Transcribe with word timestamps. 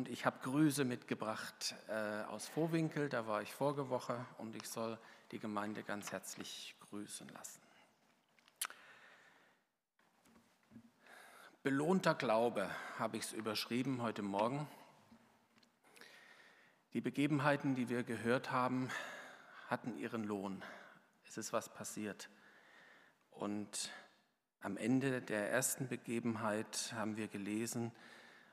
Und 0.00 0.08
ich 0.08 0.24
habe 0.24 0.38
Grüße 0.42 0.86
mitgebracht 0.86 1.74
äh, 1.86 2.22
aus 2.22 2.48
Vorwinkel, 2.48 3.10
da 3.10 3.26
war 3.26 3.42
ich 3.42 3.52
vorige 3.52 3.90
Woche 3.90 4.24
und 4.38 4.56
ich 4.56 4.66
soll 4.66 4.98
die 5.30 5.38
Gemeinde 5.38 5.82
ganz 5.82 6.10
herzlich 6.10 6.74
grüßen 6.88 7.28
lassen. 7.28 7.60
Belohnter 11.62 12.14
Glaube 12.14 12.70
habe 12.98 13.18
ich 13.18 13.24
es 13.24 13.32
überschrieben 13.34 14.00
heute 14.00 14.22
Morgen. 14.22 14.66
Die 16.94 17.02
Begebenheiten, 17.02 17.74
die 17.74 17.90
wir 17.90 18.02
gehört 18.02 18.50
haben, 18.50 18.88
hatten 19.68 19.98
ihren 19.98 20.24
Lohn. 20.24 20.62
Es 21.26 21.36
ist 21.36 21.52
was 21.52 21.68
passiert. 21.68 22.30
Und 23.30 23.92
am 24.62 24.78
Ende 24.78 25.20
der 25.20 25.50
ersten 25.50 25.88
Begebenheit 25.88 26.90
haben 26.94 27.18
wir 27.18 27.28
gelesen, 27.28 27.92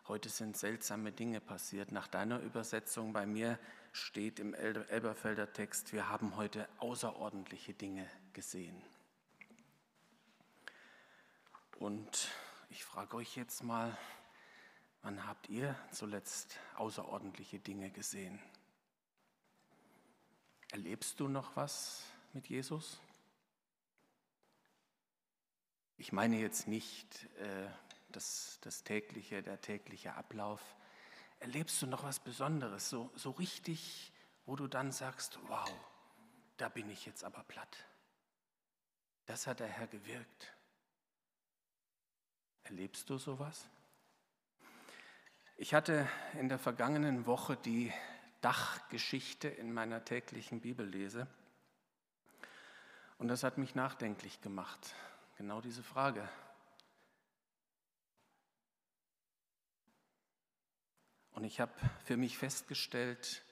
heute 0.08 0.30
sind 0.30 0.56
seltsame 0.56 1.12
Dinge 1.12 1.42
passiert. 1.42 1.92
Nach 1.92 2.08
deiner 2.08 2.40
Übersetzung 2.40 3.14
bei 3.14 3.26
mir 3.26 3.60
steht 3.92 4.40
im 4.40 4.54
Elberfelder 4.54 5.52
Text, 5.52 5.92
wir 5.92 6.10
haben 6.10 6.36
heute 6.38 6.68
außerordentliche 6.78 7.74
Dinge 7.74 8.10
gesehen. 8.34 8.82
Und 11.80 12.30
ich 12.70 12.84
frage 12.86 13.18
euch 13.18 13.36
jetzt 13.36 13.64
mal, 13.64 13.98
wann 15.02 15.28
habt 15.28 15.50
ihr 15.50 15.76
zuletzt 15.92 16.58
außerordentliche 16.76 17.60
Dinge 17.60 17.92
gesehen? 17.92 18.40
Erlebst 20.72 21.20
du 21.20 21.28
noch 21.28 21.56
was 21.56 22.04
mit 22.34 22.48
Jesus? 22.48 23.00
Ich 25.98 26.12
meine 26.12 26.40
jetzt 26.40 26.68
nicht 26.68 27.26
äh, 27.40 27.68
das, 28.18 28.58
das 28.62 28.84
tägliche, 28.84 29.44
der 29.44 29.62
tägliche 29.62 30.16
Ablauf. 30.16 30.76
Erlebst 31.40 31.80
du 31.84 31.86
noch 31.86 32.04
was 32.04 32.20
Besonderes, 32.20 32.90
so, 32.90 33.12
so 33.14 33.30
richtig, 33.30 34.12
wo 34.48 34.56
du 34.56 34.68
dann 34.68 34.92
sagst, 34.92 35.38
wow, 35.48 35.70
da 36.58 36.68
bin 36.68 36.90
ich 36.90 37.06
jetzt 37.06 37.24
aber 37.24 37.44
platt. 37.44 37.78
Das 39.28 39.46
hat 39.46 39.60
der 39.60 39.68
Herr 39.68 39.86
gewirkt. 39.86 40.52
Erlebst 42.64 43.08
du 43.12 43.20
sowas? 43.20 43.68
Ich 45.56 45.76
hatte 45.76 46.10
in 46.40 46.50
der 46.50 46.58
vergangenen 46.58 47.28
Woche 47.28 47.56
die 47.56 47.94
Dachgeschichte 48.42 49.48
in 49.48 49.72
meiner 49.72 50.04
täglichen 50.04 50.62
Bibellese 50.62 51.28
und 53.20 53.28
das 53.28 53.44
hat 53.44 53.60
mich 53.60 53.76
nachdenklich 53.76 54.42
gemacht. 54.42 54.96
Genau 55.38 55.62
diese 55.62 55.84
Frage. 55.84 56.28
Und 61.38 61.44
ich 61.44 61.60
habe 61.60 61.72
für 62.04 62.18
mich 62.18 62.36
festgestellt, 62.36 63.44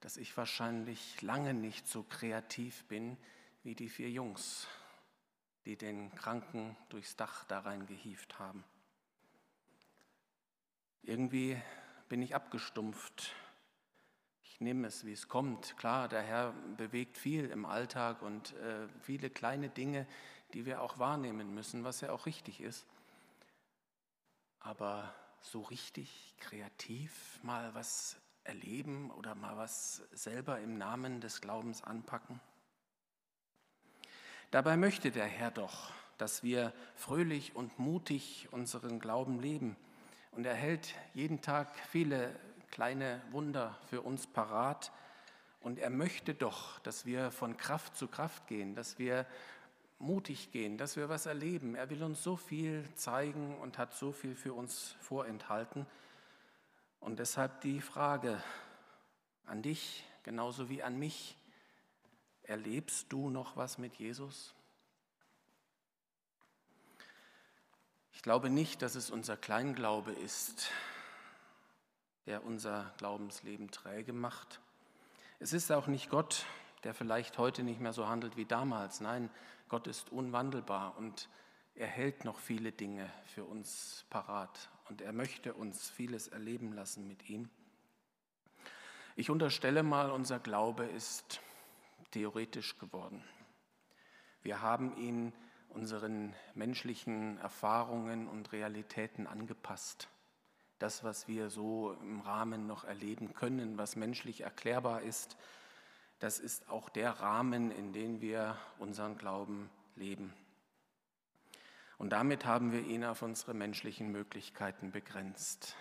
dass 0.00 0.16
ich 0.16 0.34
wahrscheinlich 0.38 1.20
lange 1.20 1.52
nicht 1.52 1.86
so 1.86 2.02
kreativ 2.02 2.86
bin 2.86 3.18
wie 3.62 3.74
die 3.74 3.90
vier 3.90 4.08
Jungs, 4.08 4.66
die 5.66 5.76
den 5.76 6.14
Kranken 6.14 6.78
durchs 6.88 7.14
Dach 7.14 7.44
da 7.44 7.58
rein 7.60 7.84
gehievt 7.84 8.38
haben. 8.38 8.64
Irgendwie 11.02 11.60
bin 12.08 12.22
ich 12.22 12.34
abgestumpft. 12.34 13.34
Ich 14.42 14.58
nehme 14.58 14.86
es, 14.86 15.04
wie 15.04 15.12
es 15.12 15.28
kommt. 15.28 15.76
Klar, 15.76 16.08
der 16.08 16.22
Herr 16.22 16.52
bewegt 16.78 17.18
viel 17.18 17.50
im 17.50 17.66
Alltag 17.66 18.22
und 18.22 18.54
äh, 18.54 18.88
viele 19.02 19.28
kleine 19.28 19.68
Dinge, 19.68 20.06
die 20.54 20.64
wir 20.64 20.80
auch 20.80 20.98
wahrnehmen 20.98 21.52
müssen, 21.52 21.84
was 21.84 22.00
ja 22.00 22.12
auch 22.12 22.24
richtig 22.24 22.62
ist. 22.62 22.86
Aber 24.60 25.14
so 25.42 25.62
richtig 25.62 26.34
kreativ 26.38 27.40
mal 27.42 27.74
was 27.74 28.16
erleben 28.44 29.10
oder 29.10 29.34
mal 29.34 29.56
was 29.56 30.02
selber 30.12 30.60
im 30.60 30.78
Namen 30.78 31.20
des 31.20 31.40
Glaubens 31.40 31.82
anpacken? 31.82 32.40
Dabei 34.50 34.76
möchte 34.76 35.10
der 35.10 35.26
Herr 35.26 35.50
doch, 35.50 35.92
dass 36.16 36.42
wir 36.42 36.72
fröhlich 36.96 37.54
und 37.54 37.78
mutig 37.78 38.48
unseren 38.50 38.98
Glauben 38.98 39.40
leben. 39.40 39.76
Und 40.32 40.46
er 40.46 40.54
hält 40.54 40.94
jeden 41.14 41.42
Tag 41.42 41.68
viele 41.90 42.34
kleine 42.70 43.20
Wunder 43.30 43.78
für 43.88 44.02
uns 44.02 44.26
parat. 44.26 44.92
Und 45.60 45.78
er 45.78 45.90
möchte 45.90 46.34
doch, 46.34 46.78
dass 46.80 47.04
wir 47.04 47.30
von 47.30 47.56
Kraft 47.56 47.96
zu 47.96 48.08
Kraft 48.08 48.46
gehen, 48.46 48.74
dass 48.74 48.98
wir 48.98 49.26
mutig 49.98 50.52
gehen, 50.52 50.78
dass 50.78 50.96
wir 50.96 51.08
was 51.08 51.26
erleben. 51.26 51.74
Er 51.74 51.90
will 51.90 52.02
uns 52.02 52.22
so 52.22 52.36
viel 52.36 52.84
zeigen 52.94 53.56
und 53.58 53.78
hat 53.78 53.94
so 53.94 54.12
viel 54.12 54.34
für 54.34 54.52
uns 54.52 54.94
vorenthalten. 55.00 55.86
Und 57.00 57.18
deshalb 57.18 57.60
die 57.62 57.80
Frage 57.80 58.42
an 59.46 59.62
dich, 59.62 60.04
genauso 60.22 60.68
wie 60.68 60.82
an 60.82 60.98
mich, 60.98 61.36
erlebst 62.42 63.12
du 63.12 63.30
noch 63.30 63.56
was 63.56 63.78
mit 63.78 63.94
Jesus? 63.96 64.54
Ich 68.12 68.22
glaube 68.22 68.50
nicht, 68.50 68.82
dass 68.82 68.94
es 68.94 69.10
unser 69.10 69.36
Kleinglaube 69.36 70.12
ist, 70.12 70.70
der 72.26 72.44
unser 72.44 72.92
Glaubensleben 72.98 73.70
träge 73.70 74.12
macht. 74.12 74.60
Es 75.38 75.52
ist 75.52 75.70
auch 75.70 75.86
nicht 75.86 76.10
Gott, 76.10 76.44
der 76.84 76.94
vielleicht 76.94 77.38
heute 77.38 77.62
nicht 77.62 77.80
mehr 77.80 77.92
so 77.92 78.08
handelt 78.08 78.36
wie 78.36 78.44
damals. 78.44 79.00
Nein, 79.00 79.30
Gott 79.68 79.86
ist 79.86 80.10
unwandelbar 80.12 80.96
und 80.96 81.28
er 81.74 81.86
hält 81.86 82.24
noch 82.24 82.38
viele 82.38 82.72
Dinge 82.72 83.08
für 83.26 83.44
uns 83.44 84.04
parat 84.10 84.68
und 84.88 85.00
er 85.00 85.12
möchte 85.12 85.54
uns 85.54 85.90
vieles 85.90 86.28
erleben 86.28 86.72
lassen 86.72 87.06
mit 87.06 87.28
ihm. 87.28 87.48
Ich 89.14 89.30
unterstelle 89.30 89.82
mal, 89.82 90.10
unser 90.10 90.38
Glaube 90.38 90.84
ist 90.84 91.40
theoretisch 92.10 92.78
geworden. 92.78 93.22
Wir 94.42 94.62
haben 94.62 94.96
ihn 94.96 95.32
unseren 95.68 96.34
menschlichen 96.54 97.38
Erfahrungen 97.38 98.28
und 98.28 98.52
Realitäten 98.52 99.26
angepasst. 99.26 100.08
Das, 100.78 101.04
was 101.04 101.28
wir 101.28 101.50
so 101.50 101.92
im 102.00 102.20
Rahmen 102.20 102.66
noch 102.66 102.84
erleben 102.84 103.34
können, 103.34 103.76
was 103.76 103.96
menschlich 103.96 104.42
erklärbar 104.42 105.02
ist, 105.02 105.36
das 106.18 106.38
ist 106.38 106.68
auch 106.68 106.88
der 106.88 107.12
Rahmen, 107.20 107.70
in 107.70 107.92
dem 107.92 108.20
wir 108.20 108.58
unseren 108.78 109.16
Glauben 109.16 109.70
leben. 109.94 110.32
Und 111.96 112.10
damit 112.10 112.44
haben 112.44 112.72
wir 112.72 112.80
ihn 112.80 113.04
auf 113.04 113.22
unsere 113.22 113.54
menschlichen 113.54 114.10
Möglichkeiten 114.10 114.92
begrenzt. 114.92 115.76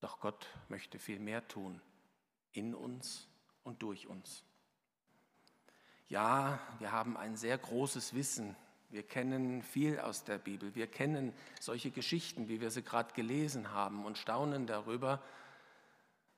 Doch 0.00 0.20
Gott 0.20 0.46
möchte 0.68 0.98
viel 0.98 1.18
mehr 1.18 1.46
tun, 1.48 1.80
in 2.52 2.74
uns 2.74 3.28
und 3.64 3.82
durch 3.82 4.06
uns. 4.06 4.44
Ja, 6.08 6.58
wir 6.78 6.92
haben 6.92 7.16
ein 7.16 7.36
sehr 7.36 7.58
großes 7.58 8.14
Wissen. 8.14 8.56
Wir 8.88 9.02
kennen 9.02 9.62
viel 9.62 10.00
aus 10.00 10.24
der 10.24 10.38
Bibel. 10.38 10.74
Wir 10.74 10.86
kennen 10.86 11.34
solche 11.60 11.90
Geschichten, 11.90 12.48
wie 12.48 12.62
wir 12.62 12.70
sie 12.70 12.82
gerade 12.82 13.12
gelesen 13.12 13.72
haben 13.72 14.06
und 14.06 14.16
staunen 14.16 14.66
darüber. 14.66 15.22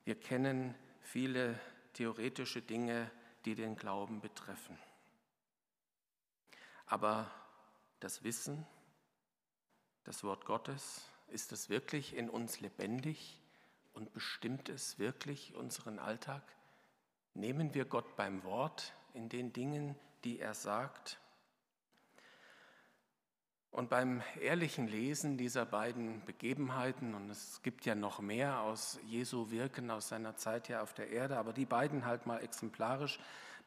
Wir 0.03 0.19
kennen 0.19 0.75
viele 0.99 1.57
theoretische 1.93 2.61
Dinge, 2.61 3.11
die 3.45 3.55
den 3.55 3.75
Glauben 3.75 4.21
betreffen. 4.21 4.77
Aber 6.85 7.31
das 7.99 8.23
Wissen, 8.23 8.65
das 10.03 10.23
Wort 10.23 10.45
Gottes, 10.45 11.05
ist 11.27 11.51
es 11.51 11.69
wirklich 11.69 12.15
in 12.15 12.29
uns 12.29 12.59
lebendig 12.59 13.39
und 13.93 14.11
bestimmt 14.13 14.69
es 14.69 14.99
wirklich 14.99 15.55
unseren 15.55 15.99
Alltag? 15.99 16.43
Nehmen 17.33 17.73
wir 17.73 17.85
Gott 17.85 18.15
beim 18.15 18.43
Wort 18.43 18.93
in 19.13 19.29
den 19.29 19.53
Dingen, 19.53 19.95
die 20.23 20.39
er 20.39 20.53
sagt? 20.53 21.19
Und 23.71 23.89
beim 23.89 24.21
ehrlichen 24.41 24.87
Lesen 24.87 25.37
dieser 25.37 25.65
beiden 25.65 26.23
Begebenheiten, 26.25 27.15
und 27.15 27.29
es 27.29 27.61
gibt 27.63 27.85
ja 27.85 27.95
noch 27.95 28.19
mehr 28.19 28.59
aus 28.59 28.99
Jesu 29.05 29.49
Wirken, 29.49 29.89
aus 29.89 30.09
seiner 30.09 30.35
Zeit 30.35 30.67
hier 30.67 30.83
auf 30.83 30.93
der 30.93 31.09
Erde, 31.09 31.37
aber 31.37 31.53
die 31.53 31.65
beiden 31.65 32.05
halt 32.05 32.25
mal 32.25 32.43
exemplarisch, 32.43 33.17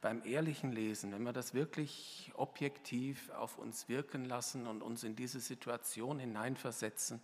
beim 0.03 0.21
ehrlichen 0.27 0.73
Lesen, 0.73 1.12
wenn 1.12 1.23
wir 1.23 1.33
das 1.33 1.55
wirklich 1.55 2.31
objektiv 2.35 3.31
auf 3.31 3.56
uns 3.56 3.89
wirken 3.89 4.27
lassen 4.27 4.67
und 4.67 4.83
uns 4.83 5.03
in 5.03 5.17
diese 5.17 5.41
Situation 5.41 6.19
hineinversetzen, 6.19 7.23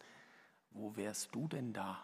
wo 0.71 0.97
wärst 0.97 1.35
du 1.35 1.49
denn 1.49 1.75
da? 1.75 2.03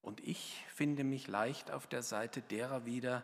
Und 0.00 0.20
ich 0.20 0.64
finde 0.68 1.04
mich 1.04 1.28
leicht 1.28 1.70
auf 1.70 1.86
der 1.86 2.02
Seite 2.02 2.40
derer 2.40 2.86
wieder, 2.86 3.22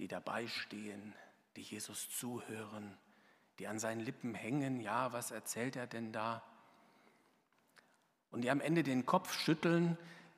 die 0.00 0.08
dabei 0.08 0.48
stehen, 0.48 1.14
die 1.54 1.62
Jesus 1.62 2.10
zuhören, 2.10 2.98
die 3.58 3.68
an 3.68 3.78
seinen 3.78 4.00
Lippen 4.00 4.34
hängen, 4.34 4.80
ja, 4.80 5.12
was 5.12 5.30
erzählt 5.30 5.76
er 5.76 5.86
denn 5.86 6.12
da? 6.12 6.42
Und 8.30 8.42
die 8.42 8.50
am 8.50 8.60
Ende 8.60 8.82
den 8.82 9.06
Kopf 9.06 9.32
schütteln, 9.32 9.96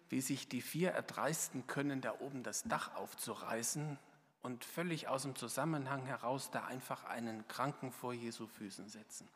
wie 0.08 0.20
sich 0.20 0.48
die 0.48 0.62
vier 0.62 0.92
erdreisten 0.92 1.66
können, 1.66 2.00
da 2.00 2.20
oben 2.20 2.42
das 2.42 2.62
Dach 2.64 2.94
aufzureißen 2.94 3.98
und 4.42 4.64
völlig 4.64 5.08
aus 5.08 5.22
dem 5.22 5.34
Zusammenhang 5.34 6.04
heraus 6.04 6.50
da 6.50 6.64
einfach 6.64 7.04
einen 7.04 7.48
Kranken 7.48 7.90
vor 7.90 8.12
Jesu 8.12 8.46
Füßen 8.46 8.88
setzen. 8.88 9.28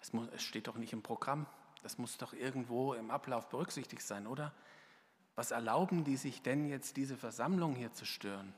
Es, 0.00 0.12
muss, 0.12 0.28
es 0.34 0.42
steht 0.42 0.66
doch 0.66 0.76
nicht 0.76 0.92
im 0.92 1.02
Programm. 1.02 1.46
Das 1.82 1.96
muss 1.96 2.18
doch 2.18 2.32
irgendwo 2.32 2.94
im 2.94 3.10
Ablauf 3.10 3.48
berücksichtigt 3.48 4.02
sein, 4.02 4.26
oder? 4.26 4.52
Was 5.36 5.52
erlauben 5.52 6.04
die 6.04 6.16
sich 6.16 6.42
denn 6.42 6.68
jetzt, 6.68 6.96
diese 6.96 7.16
Versammlung 7.16 7.76
hier 7.76 7.92
zu 7.92 8.04
stören? 8.04 8.52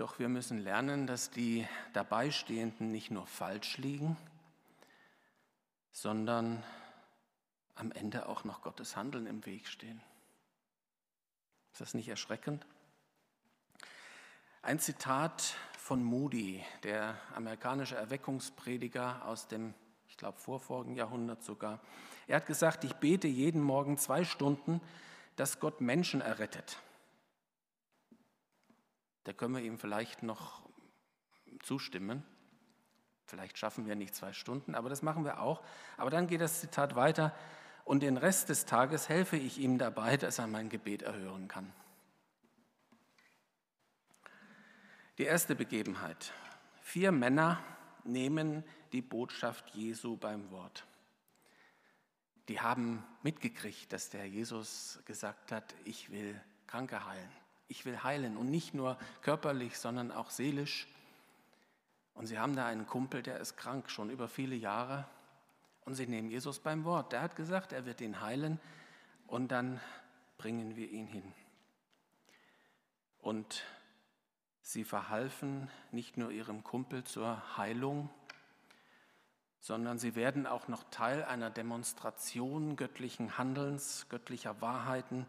Doch 0.00 0.18
wir 0.18 0.30
müssen 0.30 0.56
lernen, 0.56 1.06
dass 1.06 1.30
die 1.30 1.68
Dabeistehenden 1.92 2.90
nicht 2.90 3.10
nur 3.10 3.26
falsch 3.26 3.76
liegen, 3.76 4.16
sondern 5.92 6.64
am 7.74 7.92
Ende 7.92 8.26
auch 8.26 8.44
noch 8.44 8.62
Gottes 8.62 8.96
Handeln 8.96 9.26
im 9.26 9.44
Weg 9.44 9.66
stehen. 9.68 10.00
Ist 11.72 11.82
das 11.82 11.92
nicht 11.92 12.08
erschreckend? 12.08 12.64
Ein 14.62 14.78
Zitat 14.78 15.54
von 15.76 16.02
Moody, 16.02 16.64
der 16.82 17.18
amerikanische 17.34 17.96
Erweckungsprediger 17.96 19.26
aus 19.26 19.48
dem, 19.48 19.74
ich 20.08 20.16
glaube, 20.16 20.38
vorvorigen 20.38 20.96
Jahrhundert 20.96 21.44
sogar. 21.44 21.78
Er 22.26 22.36
hat 22.36 22.46
gesagt, 22.46 22.84
ich 22.84 22.94
bete 22.94 23.28
jeden 23.28 23.60
Morgen 23.60 23.98
zwei 23.98 24.24
Stunden, 24.24 24.80
dass 25.36 25.60
Gott 25.60 25.82
Menschen 25.82 26.22
errettet. 26.22 26.78
Da 29.30 29.34
können 29.34 29.54
wir 29.54 29.62
ihm 29.62 29.78
vielleicht 29.78 30.24
noch 30.24 30.68
zustimmen. 31.62 32.24
Vielleicht 33.26 33.58
schaffen 33.58 33.86
wir 33.86 33.94
nicht 33.94 34.12
zwei 34.12 34.32
Stunden, 34.32 34.74
aber 34.74 34.88
das 34.88 35.02
machen 35.02 35.24
wir 35.24 35.40
auch. 35.40 35.62
Aber 35.96 36.10
dann 36.10 36.26
geht 36.26 36.40
das 36.40 36.60
Zitat 36.60 36.96
weiter. 36.96 37.32
Und 37.84 38.02
den 38.02 38.16
Rest 38.16 38.48
des 38.48 38.66
Tages 38.66 39.08
helfe 39.08 39.36
ich 39.36 39.58
ihm 39.58 39.78
dabei, 39.78 40.16
dass 40.16 40.40
er 40.40 40.48
mein 40.48 40.68
Gebet 40.68 41.02
erhören 41.02 41.46
kann. 41.46 41.72
Die 45.18 45.26
erste 45.26 45.54
Begebenheit. 45.54 46.32
Vier 46.82 47.12
Männer 47.12 47.62
nehmen 48.02 48.64
die 48.90 49.00
Botschaft 49.00 49.70
Jesu 49.76 50.16
beim 50.16 50.50
Wort. 50.50 50.84
Die 52.48 52.60
haben 52.60 53.04
mitgekriegt, 53.22 53.92
dass 53.92 54.10
der 54.10 54.28
Jesus 54.28 54.98
gesagt 55.04 55.52
hat, 55.52 55.72
ich 55.84 56.10
will 56.10 56.40
Kranke 56.66 57.06
heilen. 57.06 57.39
Ich 57.70 57.86
will 57.86 58.02
heilen 58.02 58.36
und 58.36 58.50
nicht 58.50 58.74
nur 58.74 58.98
körperlich, 59.22 59.78
sondern 59.78 60.12
auch 60.12 60.28
seelisch. 60.28 60.86
Und 62.12 62.26
sie 62.26 62.38
haben 62.38 62.54
da 62.54 62.66
einen 62.66 62.86
Kumpel, 62.86 63.22
der 63.22 63.40
ist 63.40 63.56
krank 63.56 63.90
schon 63.90 64.10
über 64.10 64.28
viele 64.28 64.54
Jahre. 64.54 65.06
Und 65.86 65.94
sie 65.94 66.06
nehmen 66.06 66.30
Jesus 66.30 66.58
beim 66.58 66.84
Wort. 66.84 67.12
Der 67.12 67.22
hat 67.22 67.34
gesagt, 67.34 67.72
er 67.72 67.86
wird 67.86 68.02
ihn 68.02 68.20
heilen 68.20 68.60
und 69.26 69.48
dann 69.48 69.80
bringen 70.36 70.76
wir 70.76 70.90
ihn 70.90 71.06
hin. 71.06 71.32
Und 73.22 73.64
Sie 74.72 74.84
verhalfen 74.84 75.68
nicht 75.90 76.16
nur 76.16 76.30
ihrem 76.30 76.62
Kumpel 76.62 77.02
zur 77.02 77.56
Heilung, 77.56 78.08
sondern 79.58 79.98
sie 79.98 80.14
werden 80.14 80.46
auch 80.46 80.68
noch 80.68 80.84
Teil 80.90 81.24
einer 81.24 81.50
Demonstration 81.50 82.76
göttlichen 82.76 83.36
Handelns, 83.36 84.06
göttlicher 84.10 84.60
Wahrheiten, 84.60 85.26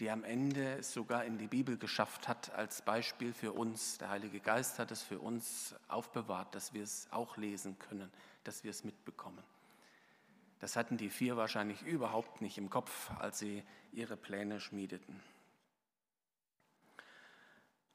die 0.00 0.10
am 0.10 0.24
Ende 0.24 0.78
es 0.78 0.92
sogar 0.92 1.26
in 1.26 1.36
die 1.36 1.46
Bibel 1.46 1.76
geschafft 1.76 2.26
hat 2.26 2.52
als 2.54 2.80
Beispiel 2.82 3.34
für 3.34 3.52
uns. 3.52 3.98
Der 3.98 4.08
Heilige 4.08 4.40
Geist 4.40 4.78
hat 4.78 4.90
es 4.90 5.02
für 5.02 5.18
uns 5.18 5.74
aufbewahrt, 5.88 6.54
dass 6.54 6.72
wir 6.72 6.82
es 6.82 7.06
auch 7.10 7.36
lesen 7.36 7.78
können, 7.78 8.10
dass 8.42 8.64
wir 8.64 8.70
es 8.70 8.82
mitbekommen. 8.82 9.44
Das 10.58 10.74
hatten 10.76 10.96
die 10.96 11.10
vier 11.10 11.36
wahrscheinlich 11.36 11.82
überhaupt 11.82 12.40
nicht 12.40 12.56
im 12.56 12.70
Kopf, 12.70 13.10
als 13.18 13.38
sie 13.38 13.62
ihre 13.92 14.16
Pläne 14.16 14.60
schmiedeten. 14.60 15.20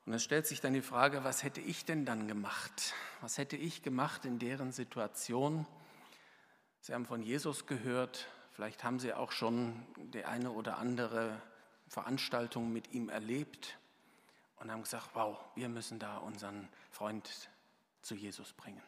Und 0.06 0.14
es 0.14 0.24
stellt 0.24 0.46
sich 0.46 0.62
dann 0.62 0.74
die 0.74 0.84
Frage, 0.84 1.24
was 1.24 1.42
hätte 1.42 1.62
ich 1.62 1.86
denn 1.86 2.06
dann 2.06 2.28
gemacht? 2.28 2.94
Was 3.22 3.40
hätte 3.40 3.56
ich 3.56 3.82
gemacht 3.82 4.26
in 4.26 4.38
deren 4.38 4.72
Situation? 4.72 5.66
Sie 6.82 6.94
haben 6.94 7.08
von 7.08 7.24
Jesus 7.24 7.66
gehört, 7.66 8.28
vielleicht 8.52 8.84
haben 8.84 9.00
Sie 9.00 9.14
auch 9.14 9.32
schon 9.32 9.84
die 10.14 10.26
eine 10.26 10.52
oder 10.52 10.78
andere 10.78 11.42
Veranstaltung 11.96 12.74
mit 12.74 12.92
ihm 12.92 13.08
erlebt 13.08 13.78
und 14.58 14.70
haben 14.70 14.84
gesagt, 14.84 15.12
wow, 15.14 15.40
wir 15.56 15.70
müssen 15.70 15.98
da 15.98 16.18
unseren 16.18 16.68
Freund 16.92 17.50
zu 18.02 18.16
Jesus 18.16 18.52
bringen. 18.52 18.84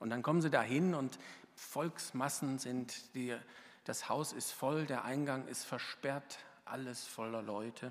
Und 0.00 0.10
dann 0.10 0.22
kommen 0.22 0.42
Sie 0.42 0.50
dahin 0.50 0.94
und 0.94 1.18
Volksmassen 1.54 2.58
sind, 2.58 3.14
die, 3.14 3.34
das 3.84 4.10
Haus 4.10 4.34
ist 4.34 4.52
voll, 4.52 4.84
der 4.84 5.04
Eingang 5.04 5.48
ist 5.48 5.64
versperrt, 5.64 6.40
alles 6.66 7.06
voller 7.06 7.40
Leute. 7.40 7.90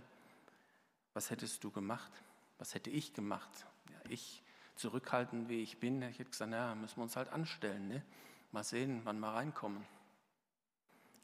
Was 1.16 1.32
hättest 1.32 1.64
du 1.64 1.72
gemacht? 1.72 2.12
Was 2.60 2.76
hätte 2.76 2.92
ich 2.92 3.16
gemacht? 3.16 3.66
Ja, 3.90 4.12
ich, 4.12 4.44
zurückhaltend 4.76 5.50
wie 5.50 5.64
ich 5.64 5.80
bin, 5.80 6.04
ich 6.04 6.20
hätte 6.20 6.30
gesagt, 6.30 6.52
naja, 6.52 6.76
müssen 6.76 6.98
wir 6.98 7.04
uns 7.04 7.16
halt 7.16 7.30
anstellen. 7.30 7.88
Ne? 7.88 8.04
Mal 8.52 8.64
sehen, 8.64 9.02
wann 9.06 9.18
wir 9.18 9.30
reinkommen. 9.30 9.84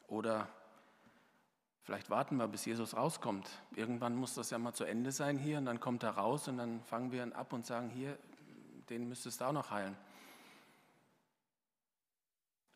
Oder 0.08 0.50
vielleicht 1.86 2.10
warten 2.10 2.38
wir, 2.38 2.48
bis 2.48 2.66
Jesus 2.66 2.96
rauskommt. 2.96 3.50
Irgendwann 3.76 4.16
muss 4.16 4.34
das 4.34 4.50
ja 4.50 4.58
mal 4.58 4.74
zu 4.74 4.84
Ende 4.84 5.12
sein 5.12 5.38
hier 5.38 5.60
und 5.60 5.66
dann 5.66 5.80
kommt 5.80 6.04
er 6.04 6.12
raus 6.12 6.48
und 6.48 6.58
dann 6.58 6.84
fangen 6.84 7.12
wir 7.12 7.24
ihn 7.24 7.34
ab 7.34 7.54
und 7.54 7.66
sagen, 7.66 7.90
hier, 7.90 8.18
den 8.90 9.08
müsstest 9.08 9.40
du 9.40 9.46
auch 9.46 9.54
noch 9.54 9.72
heilen. 9.72 9.96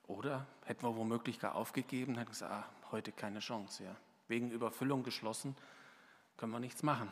Oder 0.07 0.45
hätten 0.65 0.83
wir 0.83 0.95
womöglich 0.95 1.39
gar 1.39 1.55
aufgegeben 1.55 2.13
und 2.13 2.19
hätten 2.19 2.31
gesagt, 2.31 2.51
ah, 2.51 2.65
heute 2.91 3.11
keine 3.11 3.39
Chance. 3.39 3.83
Ja. 3.83 3.95
Wegen 4.27 4.51
Überfüllung 4.51 5.03
geschlossen, 5.03 5.55
können 6.37 6.51
wir 6.51 6.59
nichts 6.59 6.83
machen. 6.83 7.11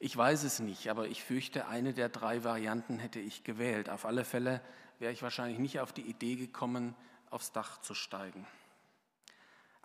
Ich 0.00 0.16
weiß 0.16 0.44
es 0.44 0.60
nicht, 0.60 0.90
aber 0.90 1.08
ich 1.08 1.24
fürchte, 1.24 1.66
eine 1.66 1.92
der 1.92 2.08
drei 2.08 2.44
Varianten 2.44 3.00
hätte 3.00 3.18
ich 3.18 3.42
gewählt. 3.42 3.90
Auf 3.90 4.04
alle 4.04 4.24
Fälle 4.24 4.60
wäre 5.00 5.12
ich 5.12 5.22
wahrscheinlich 5.22 5.58
nicht 5.58 5.80
auf 5.80 5.92
die 5.92 6.02
Idee 6.02 6.36
gekommen, 6.36 6.94
aufs 7.30 7.50
Dach 7.50 7.80
zu 7.80 7.94
steigen. 7.94 8.46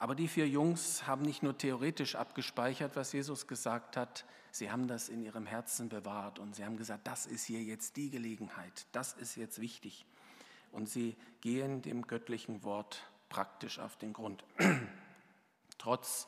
Aber 0.03 0.15
die 0.15 0.27
vier 0.27 0.49
Jungs 0.49 1.07
haben 1.07 1.21
nicht 1.21 1.43
nur 1.43 1.57
theoretisch 1.57 2.15
abgespeichert, 2.15 2.97
was 2.97 3.13
Jesus 3.13 3.47
gesagt 3.47 3.95
hat, 3.95 4.25
sie 4.51 4.69
haben 4.69 4.89
das 4.89 5.07
in 5.07 5.23
ihrem 5.23 5.45
Herzen 5.45 5.87
bewahrt 5.87 6.39
und 6.39 6.57
sie 6.57 6.65
haben 6.65 6.75
gesagt, 6.75 7.07
das 7.07 7.25
ist 7.25 7.45
hier 7.45 7.63
jetzt 7.63 7.95
die 7.95 8.09
Gelegenheit, 8.09 8.85
das 8.91 9.13
ist 9.13 9.37
jetzt 9.37 9.61
wichtig. 9.61 10.05
Und 10.73 10.89
sie 10.89 11.15
gehen 11.39 11.81
dem 11.81 12.05
göttlichen 12.05 12.65
Wort 12.65 13.01
praktisch 13.29 13.79
auf 13.79 13.95
den 13.95 14.11
Grund. 14.11 14.43
Trotz 15.77 16.27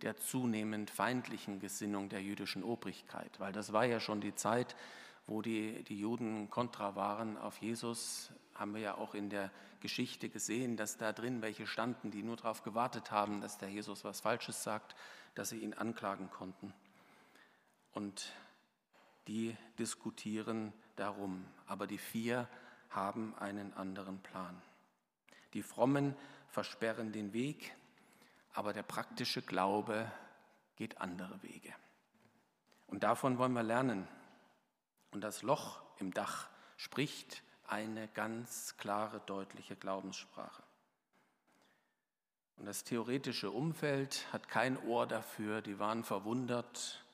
der 0.00 0.16
zunehmend 0.16 0.90
feindlichen 0.90 1.60
Gesinnung 1.60 2.08
der 2.08 2.22
jüdischen 2.22 2.64
Obrigkeit, 2.64 3.38
weil 3.38 3.52
das 3.52 3.72
war 3.72 3.84
ja 3.84 4.00
schon 4.00 4.20
die 4.20 4.34
Zeit, 4.34 4.74
wo 5.28 5.42
die, 5.42 5.84
die 5.84 6.00
Juden 6.00 6.50
kontra 6.50 6.96
waren 6.96 7.38
auf 7.38 7.58
Jesus, 7.58 8.32
haben 8.54 8.74
wir 8.74 8.80
ja 8.80 8.94
auch 8.96 9.14
in 9.14 9.30
der 9.30 9.50
Geschichte 9.80 10.28
gesehen, 10.28 10.76
dass 10.76 10.96
da 10.96 11.12
drin 11.12 11.42
welche 11.42 11.66
standen, 11.66 12.10
die 12.10 12.22
nur 12.22 12.36
darauf 12.36 12.62
gewartet 12.62 13.10
haben, 13.10 13.40
dass 13.40 13.58
der 13.58 13.68
Jesus 13.68 14.04
was 14.04 14.20
Falsches 14.20 14.62
sagt, 14.62 14.94
dass 15.34 15.48
sie 15.48 15.58
ihn 15.58 15.74
anklagen 15.74 16.30
konnten. 16.30 16.72
Und 17.92 18.32
die 19.26 19.56
diskutieren 19.78 20.72
darum, 20.96 21.44
aber 21.66 21.86
die 21.86 21.98
vier 21.98 22.48
haben 22.90 23.34
einen 23.38 23.72
anderen 23.74 24.20
Plan. 24.20 24.60
Die 25.54 25.62
Frommen 25.62 26.14
versperren 26.48 27.12
den 27.12 27.32
Weg, 27.32 27.74
aber 28.52 28.72
der 28.72 28.82
praktische 28.82 29.42
Glaube 29.42 30.10
geht 30.76 31.00
andere 31.00 31.42
Wege. 31.42 31.74
Und 32.86 33.02
davon 33.02 33.38
wollen 33.38 33.52
wir 33.52 33.62
lernen. 33.62 34.06
Und 35.12 35.22
das 35.22 35.42
Loch 35.42 35.82
im 35.98 36.12
Dach 36.12 36.48
spricht 36.76 37.42
eine 37.66 38.08
ganz 38.08 38.76
klare, 38.76 39.20
deutliche 39.26 39.76
Glaubenssprache. 39.76 40.62
Und 42.56 42.66
das 42.66 42.84
theoretische 42.84 43.50
Umfeld 43.50 44.26
hat 44.32 44.48
kein 44.48 44.78
Ohr 44.84 45.06
dafür, 45.06 45.62
die 45.62 45.78
waren 45.78 46.04
verwundert, 46.04 47.04